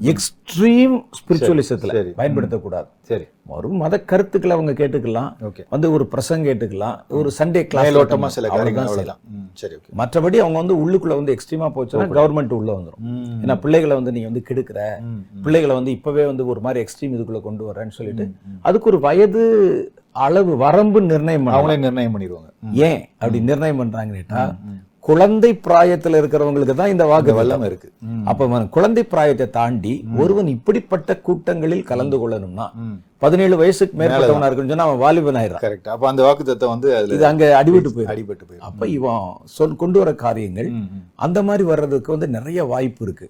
[0.00, 1.92] எக்ஸ்ட்ரீம் ஸ்பிரிச்சுவலிசத்துல.
[2.16, 2.86] பயன்படுத்தக்கூடாது.
[3.02, 3.24] சரி.
[3.46, 5.30] ஒரு மத கருத்துக்களை அவங்க கேட்டுக்கலாம்.
[5.68, 6.96] வந்து ஒரு பிரசங்க கேட்டுக்கலாம்.
[7.08, 9.18] ஒரு சண்டே கிளாஸ் மேலோட்டமா சில காரியங்கள் அவ்வளவுதான்.
[9.30, 13.04] ம், சரி மற்றபடி அவங்க வந்து உள்ளுக்குள்ள வந்து எக்ஸ்ட்ரீமா போச்சுன்னா கவர்மெண்ட் உள்ள வந்துரும்.
[13.44, 14.80] ஏன்னா பிள்ளைகளை வந்து நீங்க வந்து கெடுக்கிற
[15.42, 18.24] பிள்ளைகளை வந்து இப்பவே வந்து ஒரு மாதிரி எக்ஸ்ட்ரீம் இதுக்குள்ள கொண்டு வரேன்னு சொல்லிட்டு
[18.62, 19.42] அதுக்கு ஒரு வயது
[20.12, 21.46] அளவு வரம்பு நிர்ணயம்.
[21.46, 22.48] அவங்களே நிர்ணயம் பண்ணிடுவாங்க.
[22.72, 24.56] ஏன் அப்படி நிர்ணயம் பண்றாங்கன்னு கேட்டா
[25.08, 27.88] குழந்தை பிராயத்துல இருக்கிறவங்களுக்கு தான் இந்த வாக்கு வெள்ளம் இருக்கு.
[28.30, 32.66] அப்ப குழந்தை பிராயத்தை தாண்டி ஒருவன் இப்படிப்பட்ட கூட்டங்களில் கலந்து கொள்ளணும்னா.
[33.24, 35.62] பதினேழு வயசுக்கு மேற்பட்டவனா இருக்குன்னு சொன்னா அவன் வாலிபன் ஆயிடுறான்.
[35.64, 38.12] கரெக்ட் அப்ப அந்த வாக்கு வந்து அதுல இது அங்க அடிபட்டு போயிடும்.
[38.14, 38.66] அடிபட்டு போயிடும்.
[38.68, 39.22] அப்ப இவன்
[39.56, 40.70] சொல் கொண்டு வர காரியங்கள்
[41.26, 43.28] அந்த மாதிரி வர்றதுக்கு வந்து நிறைய வாய்ப்பு இருக்கு.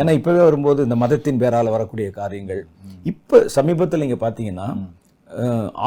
[0.00, 2.62] ஏன்னா இப்பவே வரும்போது இந்த மதத்தின் பேரால வரக்கூடிய காரியங்கள்.
[3.12, 4.68] இப்ப சமீபத்துல நீங்க பாத்தீங்கன்னா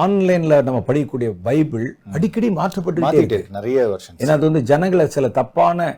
[0.04, 5.90] ஆன்லைன்ல நம்ம படிக்கக்கூடிய பைபிள் அடிக்கடி மாற்றப்பட்டு நிறைய வருஷம் ஏன்னா அது வந்து ஜனங்களை சில தப்பான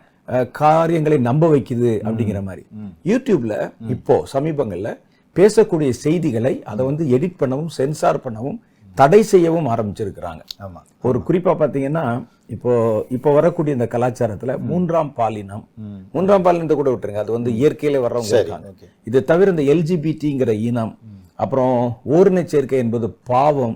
[0.59, 2.63] காரியங்களை நம்ப வைக்குது அப்படிங்கிற மாதிரி.
[3.11, 3.53] யூடியூப்ல
[3.95, 4.89] இப்போ சமீபங்கள்ல
[5.35, 8.59] பேசக்கூடிய செய்திகளை அதை வந்து எடிட் பண்ணவும் சென்சார் பண்ணவும்
[8.95, 10.41] தடை செய்யவும் ஆரம்பிச்சிருக்கிறாங்க.
[10.65, 10.79] ஆமா
[11.09, 12.05] ஒரு குறிப்பா பாத்தீங்கன்னா
[12.55, 12.71] இப்போ
[13.15, 15.63] இப்போ வரக்கூடிய இந்த கலாச்சாரத்துல மூன்றாம் பாலினம்.
[16.15, 17.21] மூன்றாம் பாலினத்தை கூட விட்டுருங்க.
[17.25, 18.71] அது வந்து இயற்கையில வர்றவங்க இருக்காங்க.
[19.09, 20.93] இது தவிர இந்த எல்ஜிபிடிங்கிற இனம்
[21.43, 21.75] அப்புறம்
[22.15, 23.75] ஓரின சேர்க்கை என்பது பாவம்.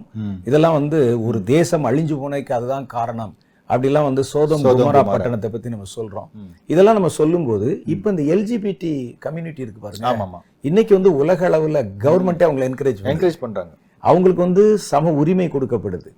[0.50, 3.34] இதெல்லாம் வந்து ஒரு தேசம் அழிஞ்சு போனதுக்கு அதுதான் காரணம்.
[3.69, 5.01] அப்படிலாம் வந்து சோதம் குமரா.
[5.12, 6.27] பட்டணத்தை பத்தி நம்ம சொல்றோம்.
[6.74, 8.91] இதெல்லாம் நம்ம சொல்லும்போது இப்போ இந்த எல்ஜிபிடி
[9.25, 10.41] கம்யூனிட்டி இருக்கு பாருங்க.
[10.69, 13.74] இன்னைக்கு வந்து உலக அளவுல கவர்மெண்ட்டே அவங்களை என்கரேஜ் என்கரேஜ் பண்றாங்க.
[14.05, 16.09] அவங்களுக்கு வந்து சம உரிமை கொடுக்கப்படுது.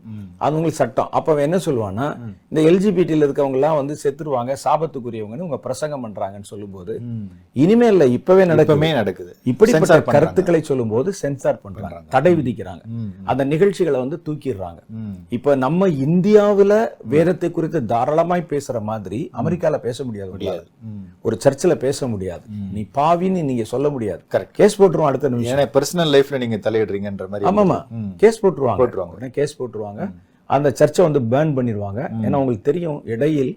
[0.41, 2.07] அது உங்களுக்கு சட்டம் அப்ப என்ன சொல்லுவான்னா
[2.51, 7.23] இந்த எல்ஜிபிடியில் இருக்கவங்க எல்லாம் வந்து செத்துருவாங்க சாபத்துக்குரியவங்கன்னு உங்க பிரசங்கம் பண்றாங்கன்னு சொல்லும்போது ம்.
[7.55, 9.97] இனிமே இல்ல இப்பவே நடக்குது இப்பமே நடக்குது இப்படிப்பட்ட.
[10.15, 12.83] கருத்துக்களை சொல்லும்போது சென்சார் பண்றாங்க தடை விதிக்கிறாங்க.
[13.27, 14.79] அந்த நிகழ்ச்சிகளை வந்து தூக்கிடுறாங்க.
[15.37, 15.75] இப்ப நம்ம
[16.07, 16.73] இந்தியாவுல
[17.11, 20.63] வேதத்தை குறித்து தாராளமாய் பேசுற மாதிரி அமெரிக்கால பேச முடியாது முடியாது.
[21.25, 24.51] ஒரு சர்ச்சில் பேச முடியாது நீ பாவின்னு நீங்க சொல்ல முடியாது Correct.
[24.57, 27.76] கேஸ் போட்டுருவோம் அடுத்த நிமிஷம் ஏன்னா பர்சனல் லைஃப்ல நீங்க தலையிடுறீங்கன்ற மாதிரி ஆமாமா ம்.
[28.23, 28.79] கேஸ் போட்டுருவாங்க.
[28.81, 29.29] போட்டுருவாங்க.
[29.37, 30.03] கேஸ் போட்டுருவாங்க.
[30.49, 33.53] அந்த சர்ச்சை வந்து பேர்ன் பண்ணிடுவாங்க ஏன்னா உங்களுக்கு தெரியும் இடையில்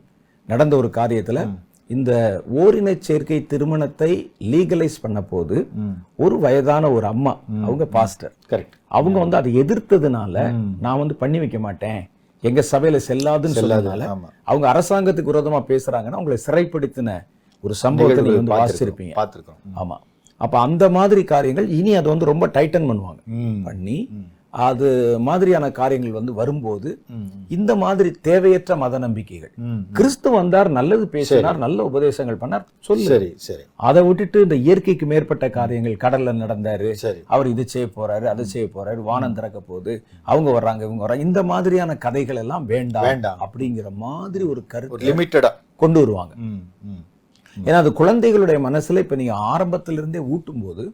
[0.48, 1.40] நடந்த ஒரு காரியத்துல
[1.90, 2.12] இந்த
[2.62, 4.10] ஓரின சேர்க்கை திருமணத்தை
[4.52, 5.56] லீகலைஸ் பண்ண போது.
[6.16, 7.32] ஒரு வயதான ஒரு அம்மா
[7.64, 10.36] அவங்க பாஸ்டர் கரெக்ட் அவங்க வந்து அதை எதிர்த்ததுனால
[10.80, 12.00] நான் வந்து பண்ணி வைக்க மாட்டேன்.
[12.42, 14.28] எங்க சபையில செல்லாதுன்னு சொன்னதுனால ஆமா.
[14.50, 17.18] அவங்க அரசாங்கத்துக்கு விரோதமா பேசுறாங்கன்னா அவங்களை சிறைப்படுத்தின
[17.64, 19.14] ஒரு சம்பவத்தை நீங்க வந்து வாசிச்சிருப்பீங்க.
[19.18, 19.60] பார்த்திருக்கோம்.
[19.80, 19.96] ஆமா.
[20.40, 23.20] அப்ப அந்த மாதிரி காரியங்கள் இனி அதை வந்து ரொம்ப டைட்டன் பண்ணுவாங்க.
[23.68, 23.98] பண்ணி
[24.66, 24.86] அது
[25.26, 26.88] மாதிரியான காரியங்கள் வந்து வரும்போது.
[27.56, 29.52] இந்த மாதிரி தேவையற்ற மத நம்பிக்கைகள்.
[29.98, 33.06] கிறிஸ்து வந்தார் நல்லது பேசினார் நல்ல உபதேசங்கள் பண்ணார் சொல்லு.
[33.12, 33.62] சரி சரி.
[33.88, 36.88] அதை விட்டுட்டு இந்த இயற்கைக்கு மேற்பட்ட காரியங்கள் கடல்ல நடந்தாரு
[37.34, 39.94] அவர் இது செய்ய போறாரு அதை செய்ய போறாரு வானம் திறக்க போகுது
[40.32, 41.26] அவங்க வர்றாங்க இவங்க வர்றாங்க.
[41.28, 43.38] இந்த மாதிரியான கதைகள் எல்லாம் வேண்டாம் வேண்டாம்.
[43.46, 45.52] அப்படிங்கிற மாதிரி ஒரு கருத்து லிமிட்டடா
[45.84, 46.34] கொண்டு வருவாங்க.
[47.56, 50.84] ஏன்னா அது குழந்தைகளுடைய மனசுல இப்ப நீங்க ஆரம்பத்திலிருந்தே ஊட்டும் போது.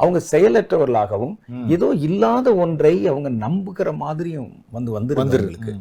[0.00, 1.34] அவங்க செயலற்றவர்களாகவும்
[1.74, 5.74] ஏதோ இல்லாத ஒன்றை அவங்க நம்புகிற மாதிரியும் வந்து வந்துருக்கு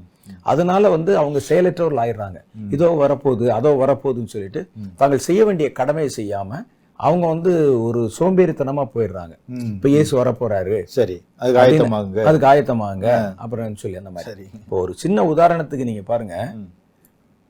[0.51, 2.39] அதனால வந்து அவங்க செயலற்றவர்கள் ஆயிடுறாங்க
[2.75, 4.61] இதோ வரப்போகுது அதோ வரப்போகுதுன்னு சொல்லிட்டு
[5.01, 6.59] தாங்கள் செய்ய வேண்டிய கடமையை செய்யாம
[6.99, 7.51] அவங்க வந்து
[7.85, 9.33] ஒரு சோம்பேறித்தனமா போயிடுறாங்க.
[9.73, 13.07] இப்ப இயேசு வர போறாரு சரி அதுக்கு ஆயத்தமாகுங்க அதுக்கு ஆயத்தமாங்க
[13.43, 16.35] அப்புறம் சொல்லி அந்த மாதிரி இப்போ ஒரு சின்ன உதாரணத்துக்கு நீங்க பாருங்க.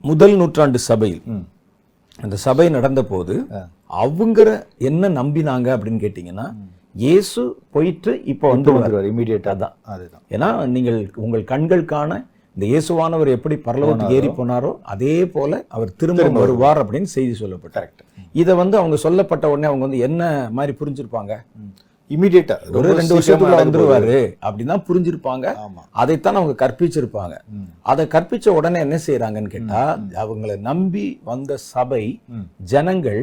[0.03, 1.21] முதல் நூற்றாண்டு சபையில்.
[2.19, 3.61] அந்த சபை நடந்த போது ஆ.
[3.97, 4.39] அவங்க
[4.89, 6.47] என்ன நம்பினாங்க அப்படின்னு கேட்டீங்கன்னா
[6.95, 7.41] இயேசு
[7.73, 9.73] போயிட்டு இப்போ வந்து வந்துருவார் இமீடியட்டா அதான்.
[9.93, 10.23] அதுதான்.
[10.31, 12.11] ஏன்னா நீங்கள் உங்கள் கண்கள் காண
[12.55, 16.79] இந்த இயேசுவானவர் எப்படி பரலோகத்துக்கு ஏறி போனாரோ அதே போல அவர் திரும்ப வருவார்.
[16.83, 18.03] அப்படின்னு செய்தி சொல்லப்பட்டார் கரெக்ட்
[18.35, 21.33] இதை வந்து அவங்க சொல்லப்பட்ட உடனே அவங்க வந்து என்ன மாதிரி புரிஞ்சிருப்பாங்க?
[22.13, 25.45] இமீடியட்டா ஒரு ரெண்டு வருஷத்துக்குள்ள வந்துருவாரு அப்படின்னு புரிஞ்சிருப்பாங்க.
[26.01, 27.35] அதைத்தான் அவங்க கற்பிச்சிருப்பாங்க.
[27.91, 29.81] அதை கற்பிச்ச உடனே என்ன செய்யறாங்கன்னு கேட்டா
[30.23, 32.03] அவங்களை நம்பி வந்த சபை.
[32.73, 33.21] ஜனங்கள்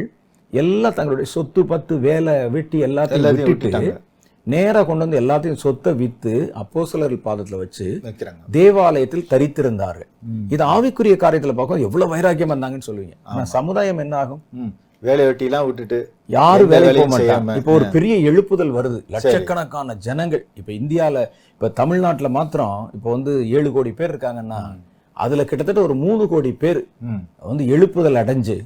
[0.53, 3.93] எல்லாம் தங்களுடைய சொத்து பத்து வேலை வெட்டி எல்லாத்தையும் விட்டுட்டு விட்டுட்டாங்க.
[4.47, 7.87] நேரா கொண்டு வந்து எல்லாத்தையும் சொத்தை வித்து அப்போஸ்தலர்கள் பாதத்துல வச்சு
[8.57, 10.09] தேவாலயத்தில் தரித்திருந்தார்கள்.
[10.55, 13.17] இது ஆவிக்குரிய காரியத்துல பார்க்கும் எவ்வளவு வைராக்கியம் வந்தாங்கன்னு சொல்லுவீங்க.
[13.31, 14.43] ஆனா சமுதாயம் என்ன ஆகும்.
[15.03, 15.99] வேலை வெட்டிலாம் விட்டுட்டு
[16.31, 17.55] யாரும் வேலைக்கு போக மாட்டாங்க.
[17.61, 23.71] இப்போ ஒரு பெரிய எழுப்புதல் வருது லட்சக்கணக்கான ஜனங்கள் இப்ப இந்தியால இப்ப தமிழ்நாட்டுல மாத்திரம் இப்போ வந்து ஏழு
[23.73, 24.61] கோடி பேர் இருக்காங்கன்னா
[25.17, 26.79] அதுல கிட்டத்தட்ட ஒரு மூணு கோடி பேர்.
[27.49, 28.57] வந்து எழுப்புதல் அடைஞ்சு.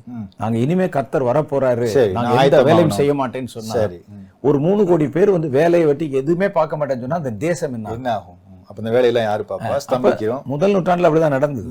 [0.41, 2.95] நாங்க இனிமே கர்த்தர் வர போறாரு சரி, நாங்க எந்த வேலையும்.
[2.99, 4.23] செய்ய மாட்டேன்னு சொன்னா சரி ம்.
[4.45, 8.39] ஒரு மூணு கோடி பேர் வந்து வேலையை வெட்டி எதுவுமே பார்க்க மாட்டேன்னு சொன்னா அந்த தேசம் என்ன ஆகும்?
[8.69, 11.69] அப்ப இந்த வேலையெல்லாம் யாரு பாப்பா ஸ்தம்பிக்கிறோம் முதல் நூற்றாண்டுல அப்படிதான் நடந்தது.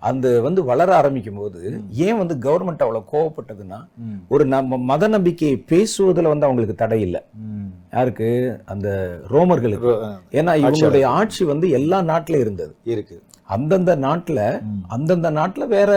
[0.00, 3.86] அந்த வந்து வளர ஆரம்பிக்கும் போது ஏன் வந்து கவர்மெண்ட் அவ்வளவு கோவப்பட்டதுன்னா.
[4.28, 7.20] ஒரு நம்ம மத நம்பிக்கையை பேசுவதுல வந்து அவங்களுக்கு தடை இல்லை.
[7.92, 8.60] யாருக்கு?
[8.64, 9.92] அந்த ரோமர்களுக்கு.
[10.30, 12.74] ஏன்னா இவங்களுடைய ஆட்சி வந்து எல்லா நாட்டிலும் இருந்தது.
[12.84, 13.22] இருக்கு.
[13.42, 15.92] அந்தந்த நாட்டுல அந்தந்த நாட்டுல வேற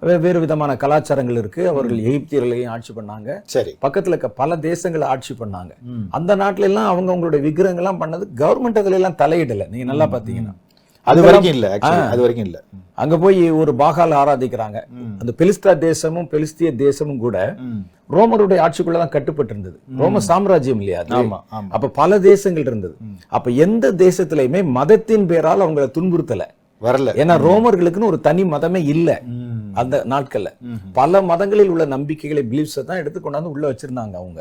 [0.00, 1.68] வேறு விதமான கலாச்சாரங்கள் இருக்கு.
[1.68, 3.40] அவர்கள் எகிப்தியர்களையும் ஆட்சி பண்ணாங்க.
[3.42, 3.76] சரி.
[3.82, 5.70] பக்கத்துல இருக்க பல தேசங்களை ஆட்சி பண்ணாங்க.
[6.10, 9.68] அந்த நாட்டுல எல்லாம் அவங்க அவங்களுடைய விக்கிரகங்கள்லாம் பண்ணது கவர்மெண்ட் அதுல எல்லாம் தலையிடல.
[9.68, 10.54] நீங்க நல்லா பாத்தீங்கன்னா.
[11.06, 11.66] அது வரைக்கும் இல்ல.
[12.10, 12.58] அது வரைக்கும் இல்ல.
[12.94, 14.78] அங்க போய் ஒரு பாகால ஆராதிக்கிறாங்க.
[15.20, 17.36] அந்த பெலிஸ்தா தேசமும் பெலிஸ்திய தேசமும் கூட.
[18.10, 21.00] ரோமருடைய ஆட்சிக்குள்ள தான் கட்டுப்பட்டு இருந்தது ரோம சாம்ராஜ்யம் இல்லையா
[21.70, 22.94] அப்ப பல தேசங்கள் இருந்தது.
[23.32, 26.42] அப்ப எந்த தேசத்திலயுமே மதத்தின் பேரால் அவங்கள துன்புறுத்தல.
[26.82, 27.08] வரல.
[27.16, 29.08] ஏன்னா ரோமர்களுக்குன்னு ஒரு தனி மதமே இல்ல.
[29.82, 30.50] அந்த நாட்கள்ல.
[30.98, 34.40] பல மதங்களில் உள்ள நம்பிக்கைகளை பிலீஃப்ஸை தான் எடுத்து கொண்டாந்து உள்ள வச்சிருந்தாங்க அவங்க.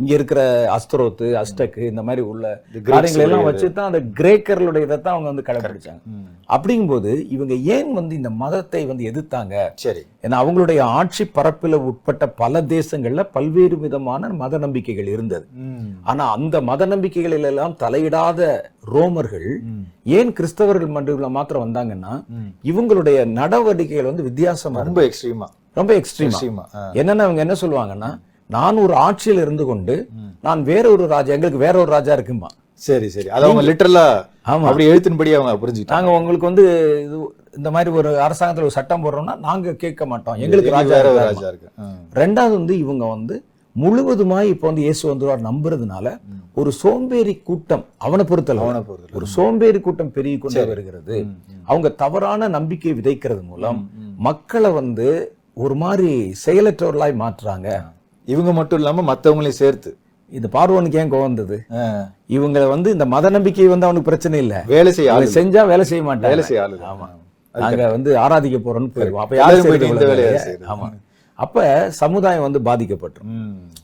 [0.00, 0.40] இங்க இருக்கிற
[0.76, 2.44] அஸ்தரோத்து அஸ்டக்கு இந்த மாதிரி உள்ள
[2.90, 3.46] காரியங்களை எல்லாம்.
[3.48, 6.02] வச்சு தான் அந்த கிரேக்கர்களுடைய இதை தான் அவங்க வந்து கடைபிடிச்சாங்க.
[6.56, 12.60] அப்படிங்கும்போது இவங்க ஏன் வந்து இந்த மதத்தை வந்து எதிர்த்தாங்க சரி ஏன்னா அவங்களுடைய ஆட்சி பரப்பில உட்பட்ட பல
[12.72, 15.90] தேசங்கள்ல பல்வேறு விதமான மத நம்பிக்கைகள் இருந்தது ம்.
[16.04, 18.40] ஆனா அந்த மத நம்பிக்கைகளில் எல்லாம் தலையிடாத
[18.92, 19.46] ரோமர்கள்.
[20.12, 22.12] ஏன் கிறிஸ்தவர்கள் மன்றத்தில் மாத்திரம் வந்தாங்கன்னா.
[22.64, 25.48] இவங்களுடைய நடவடிக்கைகள் வந்து வித்தியாசமா ரொம்ப எக்ஸ்ட்ரீமா.
[25.76, 28.10] ரொம்ப எக்ஸ்ட்ரீமா என்னன்னா அவங்க என்ன சொல்லுவாங்கன்னா
[28.50, 29.94] நான் ஒரு ஆட்சியில் இருந்து கொண்டு.
[30.42, 32.50] நான் வேற ஒரு ராஜா எங்களுக்கு வேற ஒரு ராஜா இருக்குமா
[32.82, 34.04] சரி சரி அது அவங்க லிட்டரலா
[34.46, 36.64] ஆமா அப்படி எழுத்தின்படி அவங்க புரிஞ்சுக்கிட்டாங்க நாங்க உங்களுக்கு வந்து
[37.04, 37.16] இது
[37.54, 40.98] இந்த மாதிரி ஒரு அரசாங்கத்துல ஒரு சட்டம் போடுறோம்னா நாங்க கேட்க மாட்டோம் எங்களுக்கு ராஜா.
[41.20, 41.68] ராஜா இருக்கு.
[42.16, 43.36] ரெண்டாவது வந்து இவங்க வந்து
[43.76, 46.06] முழுவதுமாய் இப்போ வந்து இயேசு வந்துருவார் நம்புறதுனால
[46.56, 49.16] ஒரு சோம்பேறி கூட்டம் அவனை பொறுத்தல அவனை பொறுத்தல.
[49.18, 50.64] ஒரு சோம்பேறி கூட்டம் பெருகி கொண்டே.
[50.70, 51.16] வருகிறது.
[51.68, 53.80] அவங்க தவறான நம்பிக்கை விதைக்கிறது மூலம்.
[54.28, 55.08] மக்களை வந்து
[55.58, 56.10] ஒரு மாதிரி
[56.42, 57.68] செயலற்றவர்களாய் மாற்றுறாங்க
[58.28, 59.90] இவங்க மட்டும் இல்லாம மத்தவங்களையும் சேர்த்து
[60.32, 61.84] இது பார்வனுக்கு ஏன் கோவம் வந்தது ஆ.
[62.34, 66.32] இவங்க வந்து இந்த மத நம்பிக்கை வந்து அவனுக்கு பிரச்சனை இல்ல வேலை செய்ய செஞ்சா வேலை செய்ய மாட்டாங்க
[66.32, 66.64] வேலை செய்ய.
[66.90, 67.06] ஆமா
[67.58, 70.46] அது நாங்க வந்து ஆராதிக்க போறோம்னு போயிடுவோம் அப்ப எல்லாரும் யார் போயிட்டு செய்யறது இந்த இவ்வளவு வேலையை வேலையை?
[70.46, 70.70] செய்யறது.
[70.74, 70.88] ஆமா
[71.38, 71.58] அப்ப
[71.98, 73.34] சமுதாயம் வந்து பாதிக்கப்பட்டுரும்.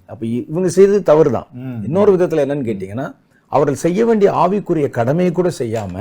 [0.09, 1.77] அப்ப இவங்க செய்தது தவறுதான் ம்.
[1.87, 3.07] இன்னொரு விதத்துல என்னன்னு கேட்டீங்கன்னா
[3.53, 5.95] அவர்கள் செய்ய வேண்டிய ஆவிக்குரிய கடமையை கூட செய்யாம.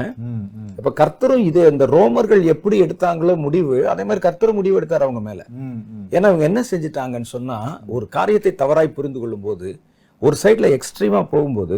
[0.80, 5.42] இப்ப கர்த்தரும் இது இந்த ரோமர்கள் எப்படி எடுத்தாங்களோ முடிவு அதே மாதிரி கர்த்தரும் முடிவு எடுத்தார் அவங்க மேல.
[6.12, 7.58] ஏன்னா அவங்க என்ன செஞ்சுட்டாங்கன்னு சொன்னா
[7.90, 9.68] ஒரு காரியத்தை தவறாய் புரிந்து கொள்ளும் போது
[10.26, 11.76] ஒரு சைடுல எக்ஸ்ட்ரீமா போகும்போது.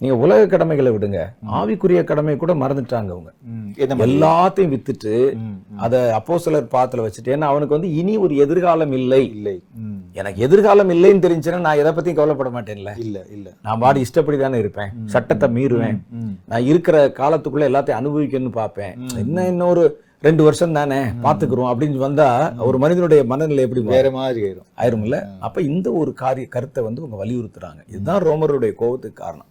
[0.00, 1.18] நீங்க உலக கடமைகளை விடுங்க
[1.58, 3.30] ஆவிக்குரிய கடமை கூட மறந்துட்டாங்க அவங்க?
[4.06, 5.14] எல்லாத்தையும் வித்துட்டு.
[5.84, 9.56] அத அப்போ சிலர் பாத்துல வச்சுட்டு ஏன்னா அவனுக்கு வந்து இனி ஒரு எதிர்காலம் இல்லை இல்லை.
[10.20, 14.60] எனக்கு எதிர்காலம் இல்லைன்னு தெரிஞ்சுன்னா நான் எதை பத்தியும் கவலைப்பட மாட்டேன்ல இல்ல இல்ல நான் பாடி இஷ்டப்படி தானே
[14.64, 15.98] இருப்பேன் சட்டத்தை மீறுவேன்.
[16.50, 19.84] நான் இருக்கிற காலத்துக்குள்ள எல்லாத்தையும் அனுபவிக்கணும்னு பார்ப்பேன் என்ன இன்னொரு
[20.26, 22.28] ரெண்டு வருஷம் தானே பாத்துக்கிறோம் அப்படின்னு வந்தா
[22.66, 23.82] ஒரு மனிதனுடைய மனநிலை எப்படி?
[23.96, 29.18] வேற மாதிரி ஆயிரும் ஆயிரும்ல அப்ப இந்த ஒரு காரிய கருத்தை வந்து அவங்க வலியுறுத்துறாங்க இதுதான் ரோமருடைய கோபத்துக்கு
[29.24, 29.48] காரணம்.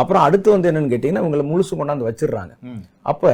[0.00, 2.52] அப்புறம் அடுத்து வந்து என்னன்னு கேட்டீங்கன்னா இவங்களை முழுசு கொண்டாந்து வச்சிடுறாங்க.
[3.12, 3.24] அப்ப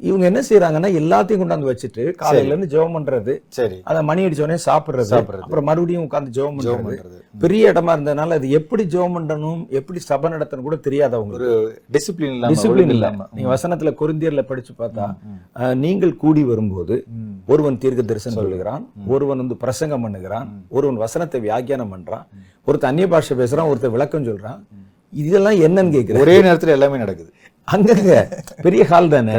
[0.00, 3.76] இவங்க என்ன செய்யறாங்கன்னா எல்லாத்தையும் கொண்டாந்து வச்சுட்டு காலையில இருந்து ஜெபம் பண்றது சரி.
[3.90, 5.44] அத மணி அடிச்ச உடனே சாப்பிடுறது சாப்பிடுறது.
[5.44, 7.18] அப்புறம் மறுபடியும் உட்கார்ந்து ஜெபம் பண்றது.
[7.44, 11.50] பெரிய இடமா இருந்ததுனால அது எப்படி ஜெபம் பண்ணணும் எப்படி சபை நடத்தணும் கூட தெரியாது அவங்களுக்கு.
[11.52, 13.28] ஒரு டிசிப்ளின் இல்லாம டிசிப்ளின் இல்லாம.
[13.36, 15.06] நீங்க வசனத்துல கொரிந்தியர்ல படிச்சு பார்த்தா
[15.84, 16.96] நீங்கள் கூடி வரும்போது.
[17.54, 22.26] ஒருவன் தீர்க்க தரிசனம் சொல்லுகிறான் ஒருவன் வந்து பிரசங்கம் பண்ணுகிறான் ஒருவன் வசனத்தை வியாக்கியானம் பண்றான்
[22.68, 24.60] ஒருத்தன் அந்நிய பாஷை பேசுறான் ஒருத்தன் விளக்கம் சொல்றான்.
[25.12, 26.22] இதெல்லாம் என்னன்னு கேக்குறேன்.
[26.22, 27.30] ஒரே நேரத்துல எல்லாமே நடக்குது.
[27.68, 28.14] அங்கங்க.
[28.64, 29.34] பெரிய ஹால் தானே.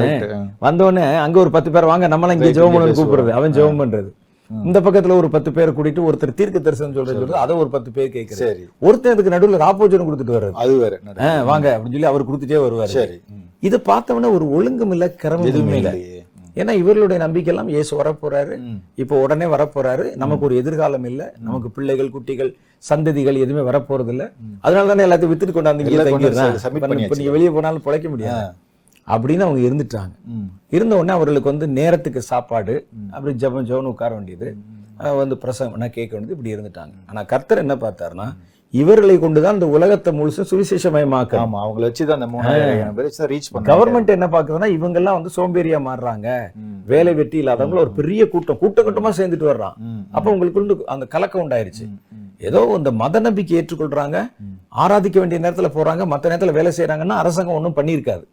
[0.62, 2.96] வந்தோடனே அங்க ஒரு பத்து பேர் வாங்க நம்மளாம் இங்க ஜெபம் பண்ணு.
[3.00, 3.32] கூப்பிடுறது.
[3.32, 4.10] அவன் ஜெபம் பண்றது.
[4.50, 8.42] இந்த பக்கத்துல ஒரு பத்து பேரை கூட்டிட்டு ஒருத்தர் தீர்க்க தரிசனம் சொல்றது அதை ஒரு பத்து பேர் கேட்கறது
[8.42, 8.64] சரி.
[8.80, 10.96] ஒருத்தன் இதுக்கு நடுவுல ராப்போஜனம் கொடுத்துட்டு வர்றது அது வேற
[11.44, 13.06] வாங்க அப்படின்னு சொல்லி அவர் கொடுத்துட்டே வருவாரு.
[13.64, 15.92] இதை பார்த்தவொடனே ஒரு ஒழுங்கும் இல்ல கிரமம் எதுவுமே இல்ல.
[16.56, 18.56] ஏன்னா இவர்களுடைய நம்பிக்கை எல்லாம் இயேசு வரப்போறாரு.
[19.04, 20.06] இப்போ உடனே வரப்போறாரு.
[20.24, 21.22] நமக்கு ஒரு எதிர்காலம் இல்ல.
[21.40, 22.52] நமக்கு பிள்ளைகள் குட்டிகள்
[22.90, 24.24] சந்ததிகள் எதுவுமே வரப்போறது இல்ல.
[24.66, 25.88] அதனால தானே எல்லாத்தையும் வித்துட்டு கொண்டாந்து.
[27.20, 28.46] நீங்க வெளியே போனாலும் பிழைக்க முடியாது.
[29.08, 30.14] அப்படின்னு அவங்க இருந்துட்டாங்க.
[30.76, 32.76] இருந்த உடனே அவர்களுக்கு வந்து நேரத்துக்கு சாப்பாடு
[33.12, 34.48] அப்படி ஜெபம் ஜெபம் உட்கார வேண்டியது.
[35.22, 36.94] வந்து பிரசவம்னா கேட்க வேண்டியது இப்படி இருந்துட்டாங்க.
[37.10, 38.28] ஆனா கர்த்தர் என்ன பார்த்தாருன்னா
[38.82, 44.16] இவர்களை கொண்டுதான் இந்த உலகத்தை முழுசும் சுவிசேஷமயமாக்க ஆமா அவங்கள வச்சுதான் அந்த மூணாயிரம் பேர் ரீச் பண்ண கவர்மெண்ட்
[44.16, 46.28] என்ன பாக்குதுன்னா இவங்க எல்லாம் வந்து சோம்பேறியா மாறுறாங்க.
[46.94, 49.76] வேலை வெட்டி இல்லாதவங்கள ஒரு பெரிய கூட்டம் கூட்டம் கூட்டமா சேர்ந்துட்டு வர்றான்.
[50.18, 51.88] அப்ப உங்களுக்கு அந்த கலக்கம் உண்டாயிருச்சு.
[52.48, 54.18] ஏதோ இந்த மத நம்பிக்கை ஏற்றுக்கொள்றாங்க
[54.84, 58.26] ஆராதிக்க வேண்டிய நேரத்துல போறாங்க மத்த நேரத்துல வேலை செய்யறாங்கன்னா அரசாங்கம் ஒண்ணும் பண்ணியிருக்காது.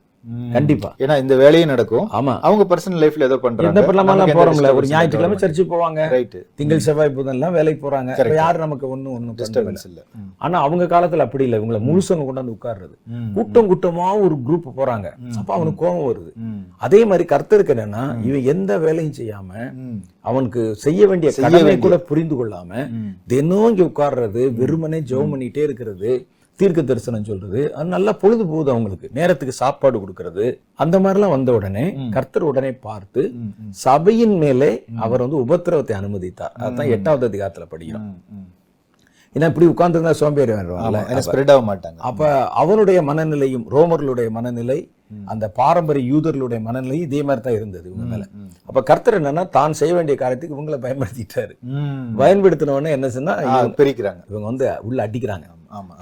[0.52, 0.94] கண்டிப்பா.
[0.98, 2.06] ஏன்னா இந்த வேலையும் நடக்கும்.
[2.06, 2.38] ஆமா.
[2.40, 3.80] அவங்க பர்சனல் லைஃப்ல ஏதோ பண்றாங்க.
[3.80, 4.74] என்ன போறோம்ல?
[4.74, 6.08] ஒரு ஞாயிற்றுக்கிழமை சர்ச்சுக்கு போவாங்க.
[6.08, 8.34] ரைட் திங்கள் செவ்வாய் புதன் எல்லாம் வேலைக்கு போறாங்க.
[8.34, 9.36] யாரு நமக்கு ஒண்ணும் ஒண்ணும்.
[9.36, 10.04] டிஸ்டர்பன்ஸ் இல்ல.
[10.36, 11.58] ஆனா அவங்க காலத்துல அப்படி இல்ல.
[11.58, 12.96] இவங்களை முழுசவங்க கொண்டாந்து உட்கார்றது.
[13.34, 15.10] கூட்டம் கூட்டமா ஒரு குரூப் போறாங்க.
[15.38, 16.32] அப்ப அவனுக்கு கோபம் வருது.
[16.76, 19.72] அதே மாதிரி கர்த்தருக்கு என்னன்னா இவன் எந்த வேலையும் செய்யாம.
[20.20, 22.90] அவனுக்கு செய்ய வேண்டிய கடமை கூட புரிந்து கொள்ளாம.
[23.26, 26.26] தினம் இங்க உட்கார்றது வெறுமனே ஜெபம் பண்ணிட்டே இருக்கிறது.
[26.60, 27.60] தீர்க்க தரிசனம் சொல்றது.
[27.76, 29.06] அது நல்லா பொழுது போகுது அவங்களுக்கு.
[29.18, 30.44] நேரத்துக்கு சாப்பாடு கொடுக்கறது.
[30.82, 31.84] அந்த மாதிரிலாம் வந்த உடனே
[32.16, 33.22] கர்த்தர் உடனே பார்த்து.
[33.84, 34.70] சபையின் மேலே
[35.04, 36.56] அவர் வந்து உபத்திரவத்தை அனுமதித்தார்.
[36.64, 38.08] அதுதான் எட்டாவது அதிகாரத்துல படிக்கிறோம்.
[39.36, 40.54] ஏன்னா இப்படி உட்கார்ந்துருந்தா சோம்பேறி
[41.26, 41.98] ஸ்ப்ரெட் ஆக மாட்டாங்க.
[42.08, 42.30] அப்ப
[42.62, 44.78] அவனுடைய மனநிலையும் ரோமர்களுடைய மனநிலை
[45.32, 48.24] அந்த பாரம்பரிய யூதர்களுடைய மனநிலை இதே மாதிரி தான் இருந்தது இவங்க மேல.
[48.68, 51.54] அப்ப கர்த்தர் என்னன்னா தான் செய்ய வேண்டிய காரியத்துக்கு இவங்களை பயன்படுத்திட்டாரு.
[52.20, 53.34] பயன்படுத்தின உடனே என்ன சொன்னா
[53.80, 54.22] பிரிக்கிறாங்க.
[54.30, 55.48] இவங்க வந்து உள்ள அடிக்கிறாங்க.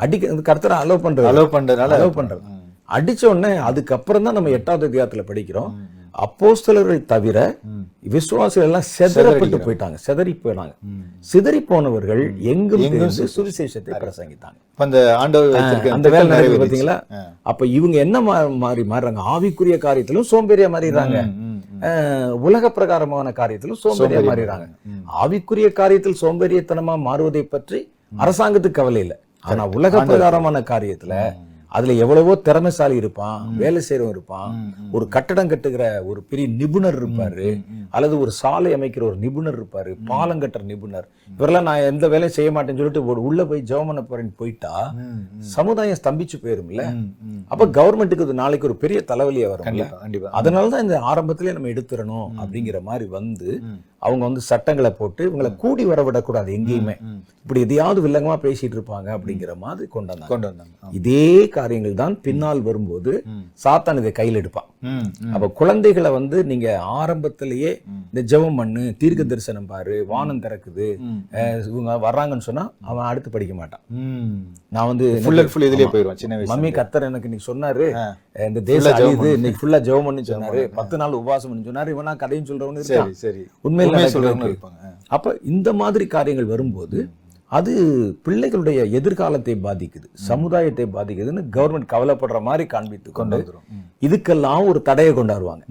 [0.04, 1.30] அடிக்க கர்த்தரை அலோவ் பண்றது.
[1.32, 2.42] அலோவ் பண்றதுனால அலோவ் பண்றது.
[2.96, 5.72] அடிச்ச உடனே அதுக்கப்புறம் தான் நம்ம எட்டாவது அதிகாரத்துல படிக்கிறோம்.
[6.24, 7.38] அப்போஸ்தலர்கள் தவிர.
[8.14, 9.96] விசுவாசிகள் எல்லாம் செதறப்பட்டு போயிட்டாங்க.
[10.06, 10.72] செதறி போயிட்டாங்க
[11.30, 12.82] சிதறி போனவர்கள் எங்கும்
[13.34, 14.58] சுவிசேஷத்தை பிரசங்கித்தாங்க.
[14.78, 16.40] அந்த ஆண்டவர் அந்த வேலை.
[16.62, 16.96] பாத்தீங்களா?
[17.18, 17.20] ஆ.
[17.50, 18.20] அப்ப இவங்க என்ன
[18.64, 19.22] மாறி மாறுறாங்க?
[19.34, 21.20] ஆவிக்குரிய காரியத்திலும் சோம்பேறியா மாறிடுறாங்க.
[22.48, 24.68] உலக பிரகாரமான காரியத்திலும் சோம்பேறியா மாறிடுறாங்க.
[25.22, 27.80] ஆவிக்குரிய காரியத்தில் சோம்பேறியத்தனமா மாறுவதை பற்றி
[28.24, 29.18] அரசாங்கத்துக்கு கவலை இல்லை.
[29.44, 31.14] ஆனா உலக பிரகாரமான காரியத்துல
[31.72, 34.54] அதுல எவ்வளவோ திறமைசாலி இருப்பான் வேலை செய்யறவன் இருப்பான்.
[34.96, 37.48] ஒரு கட்டடம் கட்டுகிற ஒரு பெரிய நிபுணர் இருப்பாரு.
[37.96, 41.06] அல்லது ஒரு சாலை அமைக்கிற ஒரு நிபுணர் இருப்பாரு பாலம் கட்டுற நிபுணர்.
[41.36, 44.74] இவரெல்லாம் நான் எந்த வேலையும் செய்ய மாட்டேன்னு சொல்லிட்டு ஒரு உள்ள போய் பண்ண போறேன்னு போயிட்டா
[45.54, 46.84] சமுதாயம் ஸ்தம்பிச்சு போயிரும்ல.
[47.52, 53.08] அப்ப கவர்மெண்ட்டுக்கு இது நாளைக்கு ஒரு பெரிய தலைவலியா கண்டிப்பா அதனாலதான் இந்த ஆரம்பத்திலே நம்ம எடுத்துறணும் அப்படிங்கிற மாதிரி
[53.18, 53.50] வந்து
[54.02, 56.94] அவங்க வந்து சட்டங்களை போட்டு இவங்களை கூடி வர விடக்கூடாது எங்கேயுமே
[57.42, 60.30] இப்படி எதையாவது வில்லங்கமா பேசிட்டு இருப்பாங்க அப்படிங்கிற மாதிரி கொண்டு வந்தாங்க.
[60.32, 60.92] கொண்டு வந்தாங்க.
[60.98, 63.12] இதே காரியங்கள் தான் பின்னால் வரும்போது
[63.64, 64.68] சாத்தான் இதை கையில் எடுப்பான்.
[65.32, 66.66] அப்ப குழந்தைகளை வந்து நீங்க
[66.98, 67.70] ஆரம்பத்திலேயே
[68.10, 70.86] இந்த ஜெபம் பண்ணு தீர்க்க தரிசனம் பாரு வானம் திறக்குது
[71.68, 73.82] இவங்க வர்றாங்கன்னு சொன்னா அவன் அடுத்து படிக்க மாட்டான்.
[74.74, 77.86] நான் வந்து ஃபுல் அண்ட் ஃபுல் இதுலயே போயிடுவான் சின்ன வயசு மம்மி கத்தர் எனக்கு இன்னைக்கு சொன்னாரு
[78.48, 82.80] இந்த தேசம் அழியுது இன்னைக்கு ஃபுல்லா ஜெபம் பண்ணி சொன்னாரு பத்து நாள் உபவாசம் சொன்னாரு இவனா கதையும் சொல்றவனு
[82.80, 83.44] இருக்கான் சரி சரி.
[83.66, 84.04] உண்மையில.
[84.14, 84.92] சொல்றவங்க இருப்பாங்க.
[85.08, 86.98] அப்ப இந்த மாதிரி காரியங்கள் வரும்போது
[87.50, 87.72] அது
[88.24, 93.38] பிள்ளைகளுடைய எதிர்காலத்தை பாதிக்குது சமுதாயத்தை பாதிக்குதுன்னு கவர்மெண்ட் கவலைப்படுற மாதிரி காண்பித்து கொண்டு.
[94.06, 95.64] இதுக்கெல்லாம் ஒரு தடையை கொண்டாடுவாங்க.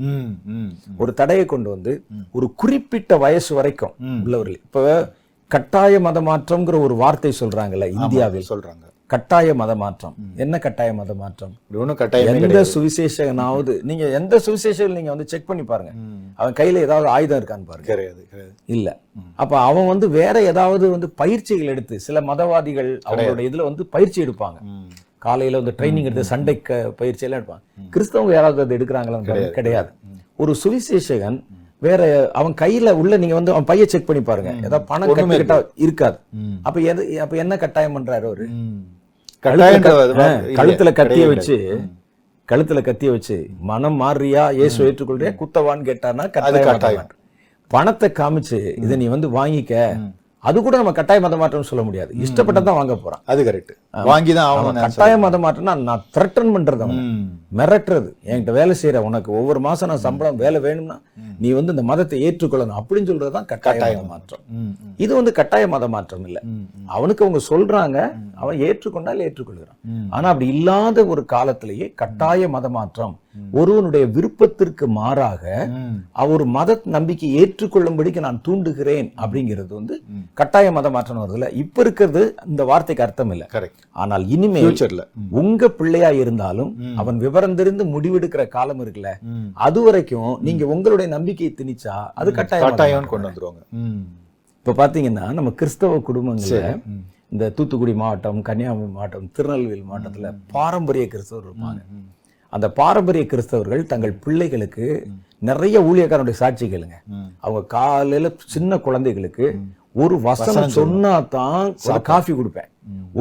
[0.97, 1.93] ஒரு தடையை கொண்டு வந்து
[2.31, 4.85] ஒரு குறிப்பிட்ட வயசு வரைக்கும் உள்ளவர்கள் இப்ப
[5.51, 8.49] கட்டாய மத மாற்றம்ங்கிற ஒரு வார்த்தை சொல்றாங்கல்ல இந்தியாவில்.
[8.51, 8.85] சொல்றாங்க.
[9.09, 11.53] கட்டாய மத மாற்றம் என்ன கட்டாய மத மாற்றம்
[12.21, 15.91] கட்டாயமே எந்த சுவிசேஷனாவது நீங்க எந்த சுவிசேஷம் நீங்க வந்து செக் பண்ணி பாருங்க.
[16.39, 17.87] அவன் கையில ஏதாவது ஆயுதம் இருக்கான்னு பாருங்க.
[17.89, 18.21] கிடையாது
[18.69, 18.87] இல்ல.
[19.35, 24.59] அப்ப அவன் வந்து வேற ஏதாவது வந்து பயிற்சிகள் எடுத்து சில மதவாதிகள் அவங்களோட இதுல வந்து பயிற்சி எடுப்பாங்க.
[25.19, 29.19] காலையில வந்து ட்ரைனிங் எடுத்து சண்டை க- பயிற்சி எல்லாம் எடுப்பாங்க கிறிஸ்தவங்க யாராவது அது எடுக்கிறாங்களா
[29.55, 29.89] கிடையாது
[30.39, 31.39] ஒரு சுவிசேஷகன்
[31.81, 32.01] வேற
[32.33, 34.51] அவன் கையில உள்ள நீங்க வந்து அவன் பைய செக் பண்ணி பாருங்க.
[34.59, 36.17] ஏதாவது பணம் கட்டிக்கிட்டா இருக்காது.
[36.63, 38.45] அப்ப எது அப்ப என்ன கட்டாயம் பண்றாரு அவரு?
[39.45, 41.55] கழுத்துல கத்திய வச்சு
[42.49, 43.35] கழுத்துல கத்திய வச்சு
[43.69, 45.31] மனம் மாறியா இயேசு ஏற்றுக்கொள்றியா?
[45.41, 47.11] குத்தவான்னு கேட்டான்னா கட்டாயம்.
[47.71, 49.73] பணத்தை காமிச்சு இதை நீ வந்து வாங்கிக்க.
[50.43, 52.11] அது கூட நம்ம கட்டாய மத மாற்றம் சொல்ல முடியாது.
[52.25, 53.23] இஷ்டப்பட்டதான் வாங்க போறான்.
[53.31, 56.99] அது கரெக்ட் வாங்கி தான் ஆகணும் கட்டாய மத மாற்றம்னா நான் த்ரெட்டன் பண்றது அவன்.
[57.59, 58.09] மிரட்டுறது.
[58.29, 60.97] என்கிட்ட வேலை செய்யற உனக்கு ஒவ்வொரு மாசம் நான் சம்பளம் வேலை வேணும்னா
[61.43, 64.43] நீ வந்து இந்த மதத்தை ஏற்றுக்கொள்ளணும் அப்படின்னு சொல்றதுதான் கட்டாய மாற்றம்.
[65.03, 66.39] இது வந்து கட்டாய மத மாற்றம் இல்ல.
[66.97, 67.97] அவனுக்கு அவங்க சொல்றாங்க
[68.41, 69.79] அவன் ஏற்றுக்கொண்டால் ஏற்றுக்கொள்கிறான்.
[70.15, 73.15] ஆனா அப்படி இல்லாத ஒரு காலத்திலேயே கட்டாய மத மாற்றம்
[73.59, 75.43] ஒருவனுடைய விருப்பத்திற்கு மாறாக
[76.23, 79.95] அவர் மத நம்பிக்கை ஏற்றுக்கொள்ளும்படிக்கு நான் தூண்டுகிறேன் அப்படிங்கிறது வந்து
[80.41, 81.49] கட்டாய மத மாற்றம் வருதுல்ல.
[81.63, 83.45] இப்ப இருக்கிறது இந்த வார்த்தைக்கு அர்த்தம் இல்ல.
[83.55, 85.03] கரெக்ட் ஆனால் இனிமேல் ஃபியூச்சர்ல
[85.41, 89.11] உங்க பிள்ளையா இருந்தாலும் அவன் விவரம் தெரிந்து முடிவெடுக்கிற காலம் இருக்குல்ல.
[89.67, 93.63] அது வரைக்கும் நீங்க உங்களுடைய நம்பிக்கையை திணிச்சா அது கட்டாயம் கட்டாயம் கொண்டு வந்துருவாங்க.
[94.61, 96.63] இப்ப பாத்தீங்கன்னா நம்ம கிறிஸ்தவ குடும்பங்கள்ல
[97.33, 101.81] இந்த தூத்துக்குடி மாவட்டம் கன்னியாகுமரி மாவட்டம் திருநெல்வேலி மாவட்டத்துல பாரம்பரிய கிறிஸ்தவர் இருப்பாங்க.
[102.53, 104.85] அந்த பாரம்பரிய கிறிஸ்தவர்கள் தங்கள் பிள்ளைகளுக்கு
[105.49, 106.97] நிறைய ஊழியக்காரனுடைய சாட்சி கேளுங்க.
[107.43, 109.45] அவங்க காலையில சின்ன குழந்தைகளுக்கு
[110.03, 111.61] ஒரு வசனம் சொன்னா தான்
[112.09, 112.69] காஃபி கொடுப்பேன்.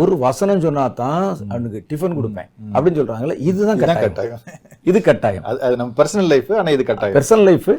[0.01, 4.43] ஒரு வசனம் சொன்னா தான் அவனுக்கு டிஃபன் கொடுப்பேன் அப்படின்னு சொல்றாங்கல்ல இதுதான் கட்டாயம்.
[4.91, 5.45] இது கட்டாயம்.
[5.65, 7.17] அது நம்ம பர்சனல் லைஃப் ஆனா இது கட்டாயம்.
[7.19, 7.71] பெர்சனல் லைஃப்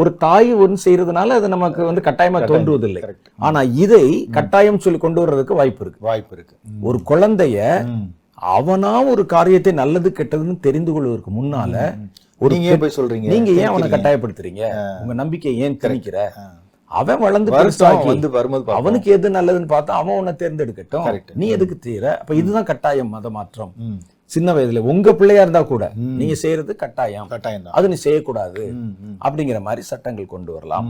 [0.00, 3.02] ஒரு தாய் ஒன்று செய்யறதுனால அது நமக்கு வந்து கட்டாயமா தோன்றுவதில்லை.
[3.48, 4.04] ஆனா இதை
[4.38, 6.00] கட்டாயம் சொல்லி கொண்டு வர்றதுக்கு வாய்ப்பு இருக்கு.
[6.10, 6.54] வாய்ப்பு இருக்கு.
[6.88, 7.56] ஒரு குழந்தைய.
[8.54, 11.74] அவனா ஒரு காரியத்தை நல்லது கெட்டதுன்னு தெரிந்து கொள்வதற்கு முன்னால
[12.40, 13.28] ஒரு நீங்க போய் சொல்றீங்க?
[13.32, 14.64] நீங்க ஏன் அவனை கட்டாயப்படுத்துறீங்க?
[15.02, 16.16] உங்க நம்பிக்கையை ஏன் திணிக்கிற?
[16.90, 17.50] அவன் வளர்ந்து
[18.10, 18.76] வந்து வரும்போது.
[18.80, 21.06] அவனுக்கு எது நல்லதுன்னு பார்த்தா அவன் உன்னை தேர்ந்தெடுக்கட்டும்.
[21.40, 23.72] நீ எதுக்கு தீர அப்ப இதுதான் கட்டாயம் மத மாற்றம்.
[24.34, 25.84] சின்ன வயதுல உங்க பிள்ளையா இருந்தா கூட
[26.20, 28.64] நீங்க செய்யறது கட்டாயம் கட்டாயம் அது நீ செய்யக்கூடாது.
[29.26, 30.88] அப்படிங்கிற மாதிரி சட்டங்கள் கொண்டு வரலாம்.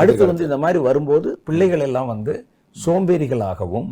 [0.00, 2.34] அடுத்து வந்து இந்த மாதிரி வரும்போது பிள்ளைகள் எல்லாம் வந்து
[2.76, 3.86] சோம்பேறிகளாகவும்.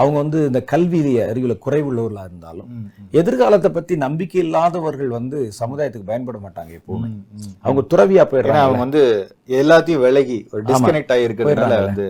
[0.00, 2.70] அவங்க வந்து இந்த கல்வி அறிவுல குறைவுள்ளவர்களா இருந்தாலும்
[3.20, 7.10] எதிர்காலத்தை பத்தி நம்பிக்கை இல்லாதவர்கள் வந்து சமுதாயத்துக்கு பயன்பட மாட்டாங்க எப்பவுமே.
[7.64, 9.02] அவங்க துறவியா போயிடுறாங்க அவங்க வந்து
[9.60, 11.78] எல்லாத்தையும் விலகி ஒரு டிஸ்கனெக்ட் ஆகி இருக்கிறதுனால.
[11.88, 12.06] வந்து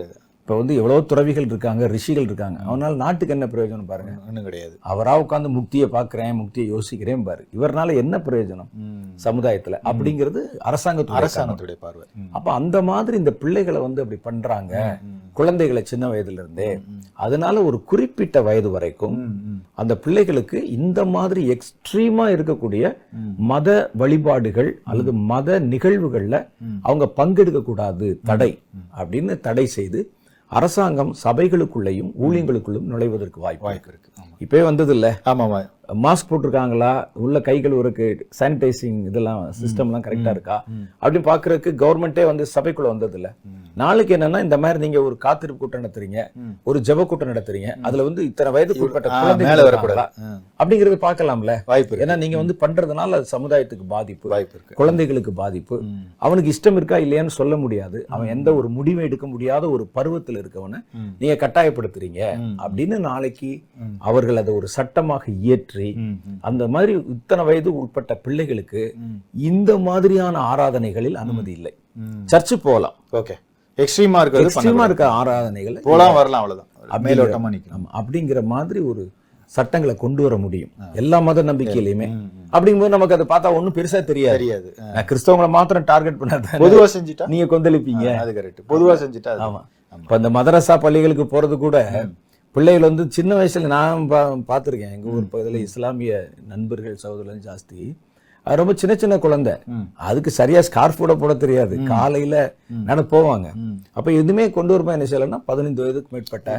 [0.47, 2.61] இப்ப வந்து எவ்வளவு துறவிகள் இருக்காங்க ரிஷிகள் இருக்காங்க.
[2.63, 4.13] அவனால நாட்டுக்கு என்ன பிரயோஜனம் பாருங்க.
[4.27, 4.77] ஒண்ணும் கிடையாது.
[4.81, 7.47] அவரா உட்கார்ந்து முக்தியை பார்க்கிறேன் முக்தியை யோசிக்கிறேன் பாரு.
[7.53, 8.69] இவர்னால என்ன பிரயோஜனம்.
[9.25, 9.75] சமுதாயத்துல?
[9.85, 11.27] அப்படிங்கிறது அரசாங்கத்துடைய கனவு.
[11.27, 12.07] அரசாங்கத்துடைய பார்வை.
[12.31, 14.99] அப்ப அந்த மாதிரி இந்த பிள்ளைகளை வந்து அப்படி பண்றாங்க.
[15.03, 15.33] ம்.
[15.33, 16.81] குழந்தைகளை சின்ன வயதுல இருந்தே
[17.13, 19.17] அதனால ஒரு குறிப்பிட்ட வயது வரைக்கும்.
[19.75, 22.97] அந்த பிள்ளைகளுக்கு இந்த மாதிரி எக்ஸ்ட்ரீமா இருக்கக்கூடிய.
[23.37, 26.49] மத வழிபாடுகள் அல்லது மத நிகழ்வுகள்ல
[26.83, 28.59] அவங்க பங்கெடுக்க கூடாது தடை
[28.99, 30.11] அப்படின்னு தடை செய்து
[30.53, 34.09] அரசாங்கம் சபைகளுக்குள்ளேயும் ஊழியங்களுக்குள்ளும் நுழைவதற்கு வாய்ப்பு வாய்ப்பு இருக்கு.
[34.21, 34.35] ஆமா.
[34.39, 36.90] இப்பவே வந்தது இல்ல ஆமா ஆமா மாஸ்க் போட்டிருக்காங்களா?
[37.16, 37.90] உள்ள கைகள் ஒரு
[38.38, 40.57] சானிடைசிங் இதெல்லாம் சிஸ்டம்லாம் கரெக்டா இருக்கா?
[41.03, 43.29] அப்படின்னு பாக்குறதுக்கு கவர்மெண்டே வந்து சபைக்குள்ள வந்தது இல்ல
[43.77, 46.18] நாளைக்கு என்னன்னா இந்த மாதிரி நீங்க ஒரு காத்திருப்பு கூட்டம் நடத்துறீங்க
[46.66, 49.09] ஒரு ஜெப கூட்டம் நடத்துறீங்க அதுல வந்து இத்தனை வயதுக்கு உட்பட்ட
[49.68, 50.03] வரக்கூடாது.
[50.61, 51.53] அப்படிங்கறது பார்க்கலாம்ல.
[51.66, 52.05] வாய்ப்பு இருக்கு.
[52.07, 54.75] ஏன்னா நீங்க வந்து பண்றதுனால அது சமுதாயத்துக்கு பாதிப்பு வாய்ப்பு இருக்கு.
[54.75, 55.79] குழந்தைகளுக்கு பாதிப்பு.
[56.18, 57.99] அவனுக்கு இஷ்டம் இருக்கா இல்லையான்னு சொல்ல முடியாது.
[58.09, 61.12] அவன் எந்த ஒரு முடிவும் எடுக்க முடியாத ஒரு பருவத்தில் இருக்கவனை ம்.
[61.20, 62.20] நீங்க கட்டாயப்படுத்துறீங்க
[62.64, 63.51] அப்படின்னு நாளைக்கு
[64.03, 66.39] அவர்கள் அதை ஒரு சட்டமாக இயற்றி ம், ம்.
[66.41, 68.95] அந்த மாதிரி இத்தனை வயது உட்பட்ட பிள்ளைகளுக்கு.
[69.33, 71.75] இந்த மாதிரியான ஆராதனைகளில் அனுமதி இல்லை.
[72.33, 72.95] சர்ச்சு போகலாம்.
[73.12, 73.35] ஓகே.
[73.79, 77.05] எக்ஸ்ட்ரீமா இருக்கிறது எக்ஸ்ட்ரீமா இருக்க ஆராதனைகளை போலாம் வரலாம் அவ்வளவுதான்.
[77.05, 79.11] மேலோட்டமா நிக்கணும் ஆமா, அப்படிங்கிற மாதிரி ஒரு
[79.45, 80.71] சட்டங்களை கொண்டு வர முடியும்.
[80.93, 82.07] எல்லா மத நம்பிக்கையிலையுமே.
[82.53, 84.39] அப்படிங்கும்போது நமக்கு அதை பார்த்தா ஒண்ணும் பெருசா தெரியாது.
[84.39, 84.75] தெரியாது.
[85.11, 87.27] கிறிஸ்தவங்களை மாத்திரம் டார்கெட் பண்ணாத பொதுவா செஞ்சுட்டா?
[87.27, 88.17] நீங்க கொந்தளிப்பீங்க.
[88.17, 88.73] அது கரெக்ட்.
[88.73, 89.61] பொதுவா செஞ்சுட்டா ஆமா.
[90.03, 91.77] இப்ப இந்த மதரசா பள்ளிகளுக்கு போறது கூட
[92.57, 94.19] பிள்ளைகள் வந்து சின்ன வயசுல நான் பா
[94.51, 94.92] பார்த்திருக்கேன்.
[94.97, 96.12] எங்க ஊர் பகுதியில் இஸ்லாமிய
[96.53, 97.81] நண்பர்கள் சகோதரர்கள் ஜாஸ்தி.
[98.47, 99.55] அது ரொம்ப சின்ன சின்ன குழந்தை.
[100.09, 101.75] அதுக்கு சரியா ஸ்கார்ஃப் கூட போட தெரியாது.
[101.92, 102.35] காலையில
[102.88, 103.49] நட போவாங்க.
[103.99, 106.59] அப்ப எதுவுமே கொண்டு வரும்போது என்ன செய்யலைன்னா பதினைந்து வயதுக்கு மேற்பட்ட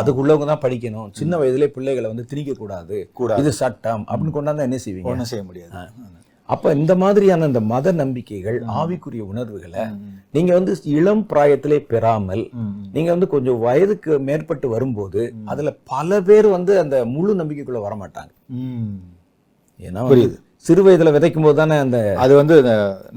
[0.00, 1.08] அதுக்குள்ளவங்க தான் படிக்கணும்.
[1.20, 2.96] சின்ன வயதிலே பிள்ளைகளை வந்து திணிக்க கூடாது.
[3.42, 5.10] இது சட்டம் அப்படின்னு கொண்டாந்தா என்ன செய்வீங்க?
[5.12, 5.74] ஒண்ணும் செய்ய முடியாது.
[6.48, 9.84] அப்ப இந்த மாதிரியான இந்த மத நம்பிக்கைகள் ஆவிக்குரிய உணர்வுகளை
[10.34, 12.42] நீங்க வந்து இளம் பிராயத்திலே பெறாமல்
[12.94, 18.30] நீங்க வந்து கொஞ்சம் வயதுக்கு மேற்பட்டு வரும்போது அதுல பல பேர் வந்து அந்த முழு நம்பிக்கைக்குள்ள வர மாட்டாங்க
[18.60, 18.92] ம்.
[19.80, 20.28] ஏன்னா வந்து
[20.66, 22.54] சிறு வயதுல விதைக்கும் போது தானே அந்த அது வந்து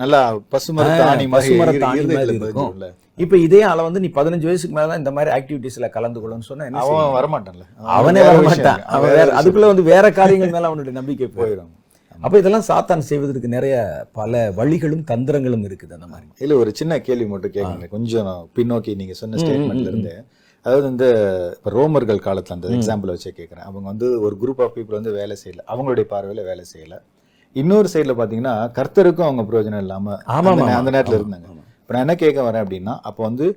[0.02, 0.20] நல்லா
[0.52, 2.74] பசுமரத்து ஆணி மாதிரி பசுமரத்து ஆணி இருதயத்துல மாதிரி இருக்கும்.
[3.18, 6.68] இப்ப இதே ஆளை வந்து நீ பதினஞ்சு வயசுக்கு மேல தான் இந்த மாதிரி ஆக்டிவிட்டிஸ்ல கலந்து கொள்ளணும்னு சொன்னா?
[6.84, 7.66] அவன் வரமாட்டான்ல.
[7.96, 8.52] அவனே வேற வர விஷயம்.
[8.54, 8.94] மாட்டான் இருக்கு.
[8.98, 11.72] அவன் வேற அதுக்குள்ள வந்து வேற காரியங்கள் மேல அவனுடைய நம்பிக்கை போயிடும்
[12.22, 13.76] அப்ப இதெல்லாம் சாத்தான் செய்வதற்கு நிறைய
[14.20, 16.28] பல வழிகளும் தந்திரங்களும் இருக்குது அந்த மாதிரி.
[16.44, 20.14] இல்ல ஒரு சின்ன கேள்வி மட்டும் கேட்குங்க கொஞ்சம் பின்னோக்கி நீங்க சொன்ன ஸ்டேட்மெண்ட்ல இருந்து.
[20.66, 21.06] அதாவது இந்த
[21.56, 25.36] இப்ப ரோமர்கள் காலத்துல அந்த எக்ஸாம்பிள் வச்சே கேட்கறேன் அவங்க வந்து ஒரு குரூப் ஆஃப் பீப்புள் வந்து வேலை
[25.44, 25.62] செய்யல.
[25.72, 26.96] அவங்களுடைய பார்வையில வேலை செய்யல.
[27.56, 31.48] இன்னொரு சைடுல பாத்தீங்கன்னா கர்த்தருக்கும் அவங்க பிரயோஜனம் இல்லாம ஆமா, அந்த நேரத்துல இருந்தாங்க.
[31.82, 33.48] இப்ப நான் என்ன கேட்க வரேன் அப்படின்னா அப்போ வந்து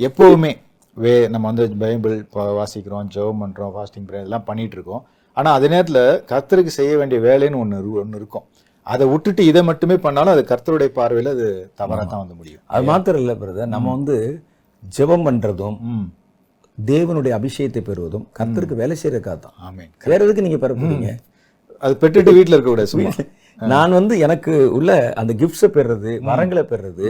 [0.00, 0.52] எப்பவுமே
[0.96, 2.14] வே நம்ம வந்து பைபிள்
[2.58, 4.78] வாசிக்கிறோம் ஜெபம் பண்றோம் ஃபாஸ்டிங் ப்ரேயர் எல்லாம் பண்ணிட்டு
[5.32, 8.44] இருக்கோம் ஆனா அதே நேரத்துல கர்த்தருக்கு செய்ய வேண்டிய வேலைன்னு இரு- ஒண்ணு இருக்கும்.
[8.86, 11.48] அதை விட்டுட்டு இதை மட்டுமே பண்ணாலும் அது கர்த்தருடைய பார்வையில அது
[11.80, 12.62] தவறா தான் வந்து முடியும்.
[12.68, 14.16] அது மாத்திரம் இல்ல பிரதர் நம்ம வந்து
[14.82, 16.06] ஜெபம் பண்றதும் ம்.
[16.78, 19.90] தேவனுடைய அபிஷேகத்தை பெறுவதும் கர்த்தருக்கு வேலை செய்யறதுக்காக தான் ஆமென்.
[20.06, 21.10] வேற எதுக்கு நீங்க பெற போறீங்க
[21.86, 23.12] அது பெற்றுட்டு வீட்ல இருக்க கூடாது சும்மா
[23.72, 24.90] நான் வந்து எனக்கு உள்ள
[25.20, 27.08] அந்த கிஃப்ட்ஸை பெறுறது வரங்களை பெறுறது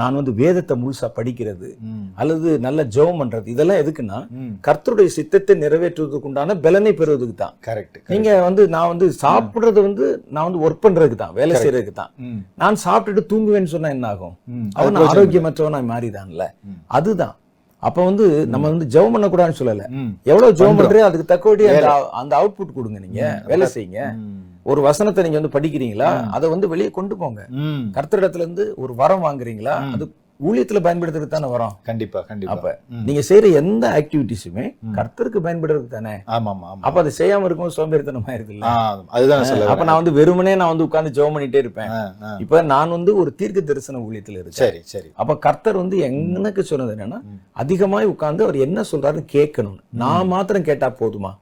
[0.00, 1.68] நான் வந்து வேதத்தை முழுசா படிக்கிறது.
[2.20, 4.18] அல்லது நல்ல ஜெபம் பண்றது இதெல்லாம் எதுக்குன்னா.
[4.66, 7.54] கர்த்தருடைய சித்தத்தை நிறைவேற்றுவதற்கு உண்டான பலனை பெறுவதுக்கு தான்.
[7.68, 12.12] கரெக்ட் நீங்க வந்து நான் வந்து சாப்பிடுறது வந்து நான் வந்து ஒர்க் பண்றதுக்கு தான் வேலை செய்யறதுக்கு தான்.
[12.62, 14.36] நான் சாப்பிட்டுட்டு தூங்குவேன்னு சொன்னா என்ன ஆகும்.
[14.80, 16.46] அவன் ஆரோக்கியமற்றவனா மாறிதான்ல.
[16.98, 17.36] அதுதான்.
[17.82, 19.84] அப்ப வந்து நம்ம வந்து ஜெபம் பண்ணக்கூடாதுன்னு சொல்லல.
[20.30, 23.22] எவ்வளவு ஜெபம் பண்றீங்க அதுக்கு தக்கபடி அந்த அந்த அவுட்புட் கொடுங்க நீங்க.
[23.50, 24.00] வேலை செய்யுங்க.
[24.70, 26.08] ஒரு வசனத்தை நீங்க வந்து படிக்கிறீங்களா?
[26.36, 27.42] அதை வந்து வெளியே கொண்டு போங்க.
[27.96, 29.76] கர்த்தரிடத்துல இருந்து ஒரு வரம் வாங்குறீங்களா?
[29.94, 30.06] அது
[30.40, 31.72] ஊழியத்துல பயன்படுத்துறதுக்கு தானே வரோம்.
[31.88, 32.52] கண்டிப்பா கண்டிப்பா.
[32.54, 32.72] அப்ப
[33.06, 34.64] நீங்க செய்யற எந்த ஆக்டிவிட்டிஸுமே
[34.98, 36.14] கர்த்தருக்கு பயன்படுறதுக்கு தானே.
[36.36, 38.72] ஆமா ஆமா அப்ப அதை செய்யாம இருக்கும் சோம்பேறித்தனமா இருக்குல்ல
[39.16, 41.90] அதுதான் சொல்ல அப்ப நான் வந்து வெறுமனே நான் வந்து உட்கார்ந்து ஜெபம் பண்ணிட்டே இருப்பேன்.
[42.44, 44.62] இப்ப நான் வந்து ஒரு தீர்க்க தரிசன ஊழியத்துல இருக்கேன்.
[44.62, 45.10] சரி சரி.
[45.22, 47.20] அப்ப கர்த்தர் வந்து எனக்கு சொன்னது என்னன்னா
[47.64, 51.32] அதிகமாய் உட்கார்ந்து அவர் என்ன சொல்றாருன்னு கேட்கணும் நான் மாத்திரம் கேட்டா போதுமா?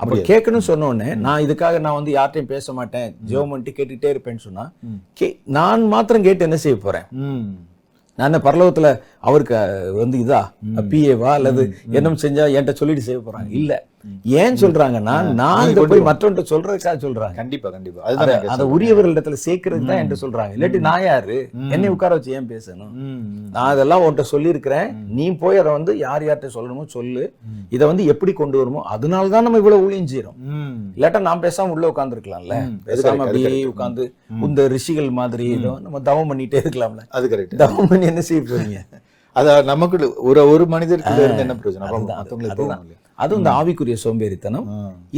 [0.00, 3.08] அப்ப கேட்கணும்னு சொன்ன உடனே நான் இதுக்காக நான் வந்து யார்ட்டையும் பேச மாட்டேன்.
[3.30, 4.64] ஜெபம் பண்ணிட்டு கேட்டுட்டே இருப்பேன்னு சொன்னா
[5.58, 7.06] நான் மாத்திரம் கேட்டு என்ன செய்ய போறேன்?
[8.16, 8.90] நான் பரலோகத்தில்
[9.26, 9.56] அவருக்கு
[9.96, 10.42] வந்து இதா?
[10.90, 11.32] பிஏவா?
[11.32, 13.50] அல்லது என்ன செஞ்சா என்கிட்ட சொல்லிட்டு செய்ய போறாங்க.
[13.50, 13.86] இல்ல.
[14.22, 17.34] ஏன் சொல்றாங்கன்னா நான் இதை போய் மற்றவன்ட்ட சொல்றதுக்காக சொல்றாங்க.
[17.34, 18.02] கண்டிப்பா கண்டிப்பா.
[18.02, 20.54] அதுதான் அத- அதை உரியவர்களிடத்துல சேர்க்கறதுக்கு தான் என்கிட்ட சொல்றாங்க.
[20.54, 21.48] இல்லாட்டி நான் யாரு?
[21.70, 22.90] என்னை உட்கார வச்சு ஏன் பேசணும்.
[23.52, 25.06] நான் அதெல்லாம் உன்கிட்ட சொல்லியிருக்கிறேன்.
[25.08, 27.32] நீ போய் அதை வந்து யார் யார்கிட்ட சொல்லணுமோ சொல்லு.
[27.68, 30.50] இதை வந்து எப்படி கொண்டு வருமோ அதனால தான் நம்ம இவ்வளவு ஊழியம் செய்யறோம்.
[30.96, 32.54] இல்லாட்டா நான் பேசாம உள்ள உட்காந்துருக்கலாம்ல
[32.86, 34.12] பேசாம அப்படியே உட்காந்து
[34.42, 36.98] இந்த ரிஷிகள் மாதிரி நம்ம தவம் பண்ணிட்டே இருக்கலாம்ல.
[37.08, 38.76] அது கரெக்ட் தவம் பண்ணி என்ன செய்ய போறீங்க?
[39.38, 39.96] அது நமக்கு
[40.28, 42.94] ஒரு ஒரு மனிதருக்குள்ள இருந்து என்ன பிரயோஜனம்?
[43.22, 44.66] அது இந்த ஆவிக்குரிய சோம்பேறித்தனம்.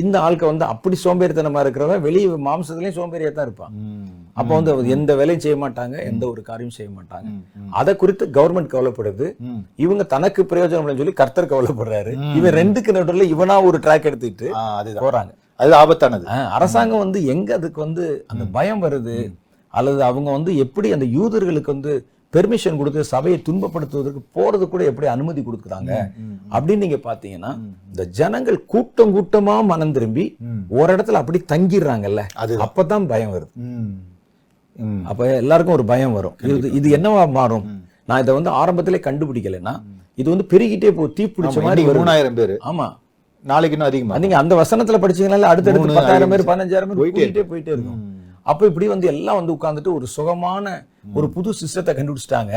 [0.02, 3.72] இந்த ஆட்க வந்து அப்படி சோம்பேறித்தனமா இருக்கிறவன் வெளியே மாம்சத்துலயும் சோம்பேறியா தான் இருப்பான்.
[4.40, 7.28] அப்போ வந்து எந்த வேலையும் செய்ய மாட்டாங்க எந்த ஒரு காரியம் செய்ய மாட்டாங்க.
[7.80, 9.26] அதை குறித்து கவர்மெண்ட் கவலைப்படுது.
[9.84, 12.12] இவங்க தனக்கு பிரயோஜனம் சொல்லி கர்த்தர் கவலைப்படுறாரு.
[12.40, 15.04] இவன் ரெண்டுக்கு நடுவுல இவனா ஒரு ட்ராக் அதுதான்.
[15.06, 15.32] போறாங்க.
[15.62, 16.26] அது ஆபத்தானது.
[16.58, 19.18] அரசாங்கம் வந்து எங்க அதுக்கு வந்து அந்த பயம் வருது?
[19.74, 21.92] அல்லது அவங்க வந்து எப்படி அந்த யூதர்களுக்கு வந்து
[22.34, 25.92] பெர்மிஷன் கொடுத்து சபையை துன்பப்படுத்துவதற்கு போறது கூட எப்படி அனுமதி கொடுக்குறாங்க.
[26.52, 27.52] அப்படின்னு நீங்க பாத்தீங்கன்னா
[27.90, 30.24] இந்த ஜனங்கள் கூட்டம் கூட்டமா மனம் திரும்பி.
[30.78, 32.64] ஒரு இடத்துல அப்படி தங்கிடுறாங்கல்ல அதுதான்.
[32.66, 33.52] அப்பதான் பயம் வருது.
[35.10, 36.36] அப்ப எல்லாருக்கும் ஒரு பயம் வரும்.
[36.50, 37.64] இது இது என்னவா மாறும்?
[38.10, 39.74] நான் இதை வந்து ஆரம்பத்திலே கண்டுபிடிக்கலைன்னா
[40.20, 42.54] இது வந்து பெருகிட்டே போ தீ பிடிச்ச மாதிரி மூணாயிரம் பேரு.
[42.70, 42.86] ஆமா.
[43.44, 48.00] நாளைக்கு இன்னும் அதிகமா நீங்க அந்த வசனத்துல படிச்சீங்களா அடுத்தடுத்து பத்தாயிரம் பேர் பதினஞ்சாயிரம் பேர் போயிட்டே போயிட்டே இருக்கும்.
[48.50, 50.66] அப்ப இப்படி வந்து எல்லாம் வந்து உட்கார்ந்துட்டு ஒரு சுகமான
[51.16, 52.54] ஒரு புது சிஸ்டத்தை கண்டுபிடிச்சிட்டாங்க.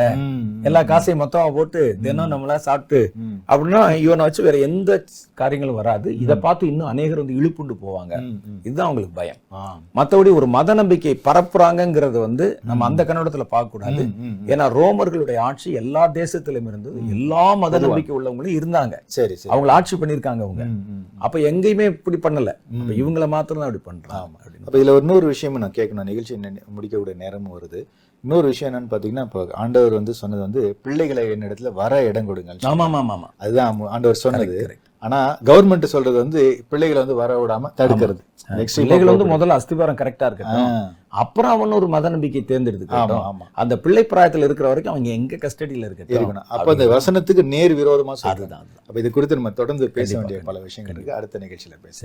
[0.67, 2.99] எல்லா காசையும் மொத்தமா போட்டு தினம் நம்மளா சாப்பிட்டு.
[3.51, 4.91] அப்படின்னா இவனை வச்சு வேற எந்த
[5.41, 6.07] காரியங்களும் வராது.
[6.23, 8.13] இதை பார்த்து இன்னும் அநேகர் வந்து இழுப்புண்டு போவாங்க.
[8.67, 9.39] இதுதான் அவங்களுக்கு பயம்.
[9.99, 14.03] மத்தபடி ஒரு மத நம்பிக்கை பரப்புறாங்கங்கிறது வந்து நம்ம அந்த கண்ணோட்டத்துல பார்க்க கூடாது.
[14.51, 16.97] ஏன்னா ரோமர்களுடைய ஆட்சி எல்லா தேசத்திலும் இருந்தது.
[17.15, 18.97] எல்லா மத நம்பிக்கை உள்ளவங்களும் இருந்தாங்க.
[19.17, 19.53] சரி சரி.
[19.53, 20.65] அவங்கள ஆட்சி பண்ணிருக்காங்க அவங்க.
[21.25, 22.53] அப்ப எங்கேயுமே இப்படி பண்ணல.
[23.01, 26.09] இவங்கள மாத்திரம் தான் அப்படி பண்றாங்க இதுல இன்னொரு விஷயமும் நான் கேட்கணும்.
[26.09, 26.33] நிகழ்ச்சி
[26.75, 27.79] முடிக்கக்கூடிய நேரமும் வருது.
[28.23, 32.85] இன்னொரு விஷயம் என்னன்னு பாத்தீங்கன்னா இப்போ ஆண்டவர் வந்து சொன்னது வந்து பிள்ளைகளை என்னிடத்துல வர இடம் கொடுங்க ஆமா
[32.87, 34.55] ஆமா ஆமா ஆமா அதுதான் ஆண்டவர் சொன்னது.
[34.59, 34.87] Correct.
[35.03, 38.21] ஆனா கவர்மெண்ட் சொல்றது வந்து பிள்ளைகளை வந்து வர விடாம தடுக்கிறது.
[38.75, 40.75] பிள்ளைகள் வந்து முதல்ல அஸ்திபாரம் கரெக்டா ஆ, இருக்கட்டும்.
[41.15, 46.17] அப்புறம் அவன் ஒரு மத நம்பிக்கை தேர்ந்தெடுத்துக்கட்டும் அந்த பிள்ளை பிராயத்துல இருக்கிற வரைக்கும் அவங்க எங்க கஸ்டடியில இருக்கட்டும்.
[46.17, 46.45] இருக்கணும்.
[46.53, 48.85] அப்ப அந்த வசனத்துக்கு நேர் விரோதமா சொல்றது அதுதான் அதுதான்.
[48.87, 51.99] அப்ப இது குறித்து நம்ம தொடர்ந்து பேச வேண்டிய பல விஷயங்கள் இருக்கு அடுத்த நிகழ்ச்சியில பேச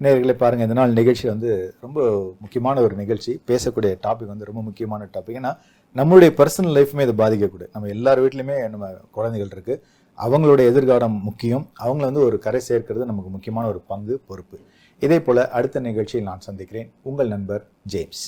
[0.00, 2.00] நேர்களை பாருங்கள் இந்த நாள் நிகழ்ச்சி வந்து ரொம்ப
[2.40, 3.42] முக்கியமான ஒரு நிகழ்ச்சி.
[3.46, 5.52] பேசக்கூடிய டாபிக் வந்து ரொம்ப முக்கியமான டாபிக் ஏன்னா
[5.94, 7.68] நம்மளுடைய பர்சனல் லைஃப்மே இதை பாதிக்கக்கூடாது.
[7.72, 9.80] நம்ம எல்லார் வீட்லையுமே நம்ம குழந்தைகள் இருக்குது
[10.18, 11.64] அவங்களுடைய எதிர்காலம் முக்கியம்.
[11.84, 14.58] அவங்கள வந்து ஒரு கரை சேர்க்கிறது நமக்கு முக்கியமான ஒரு பங்கு பொறுப்பு.
[15.00, 16.90] இதே போல் அடுத்த நிகழ்ச்சியில் நான் சந்திக்கிறேன்.
[17.02, 18.24] உங்கள் நண்பர் ஜேம்ஸ்.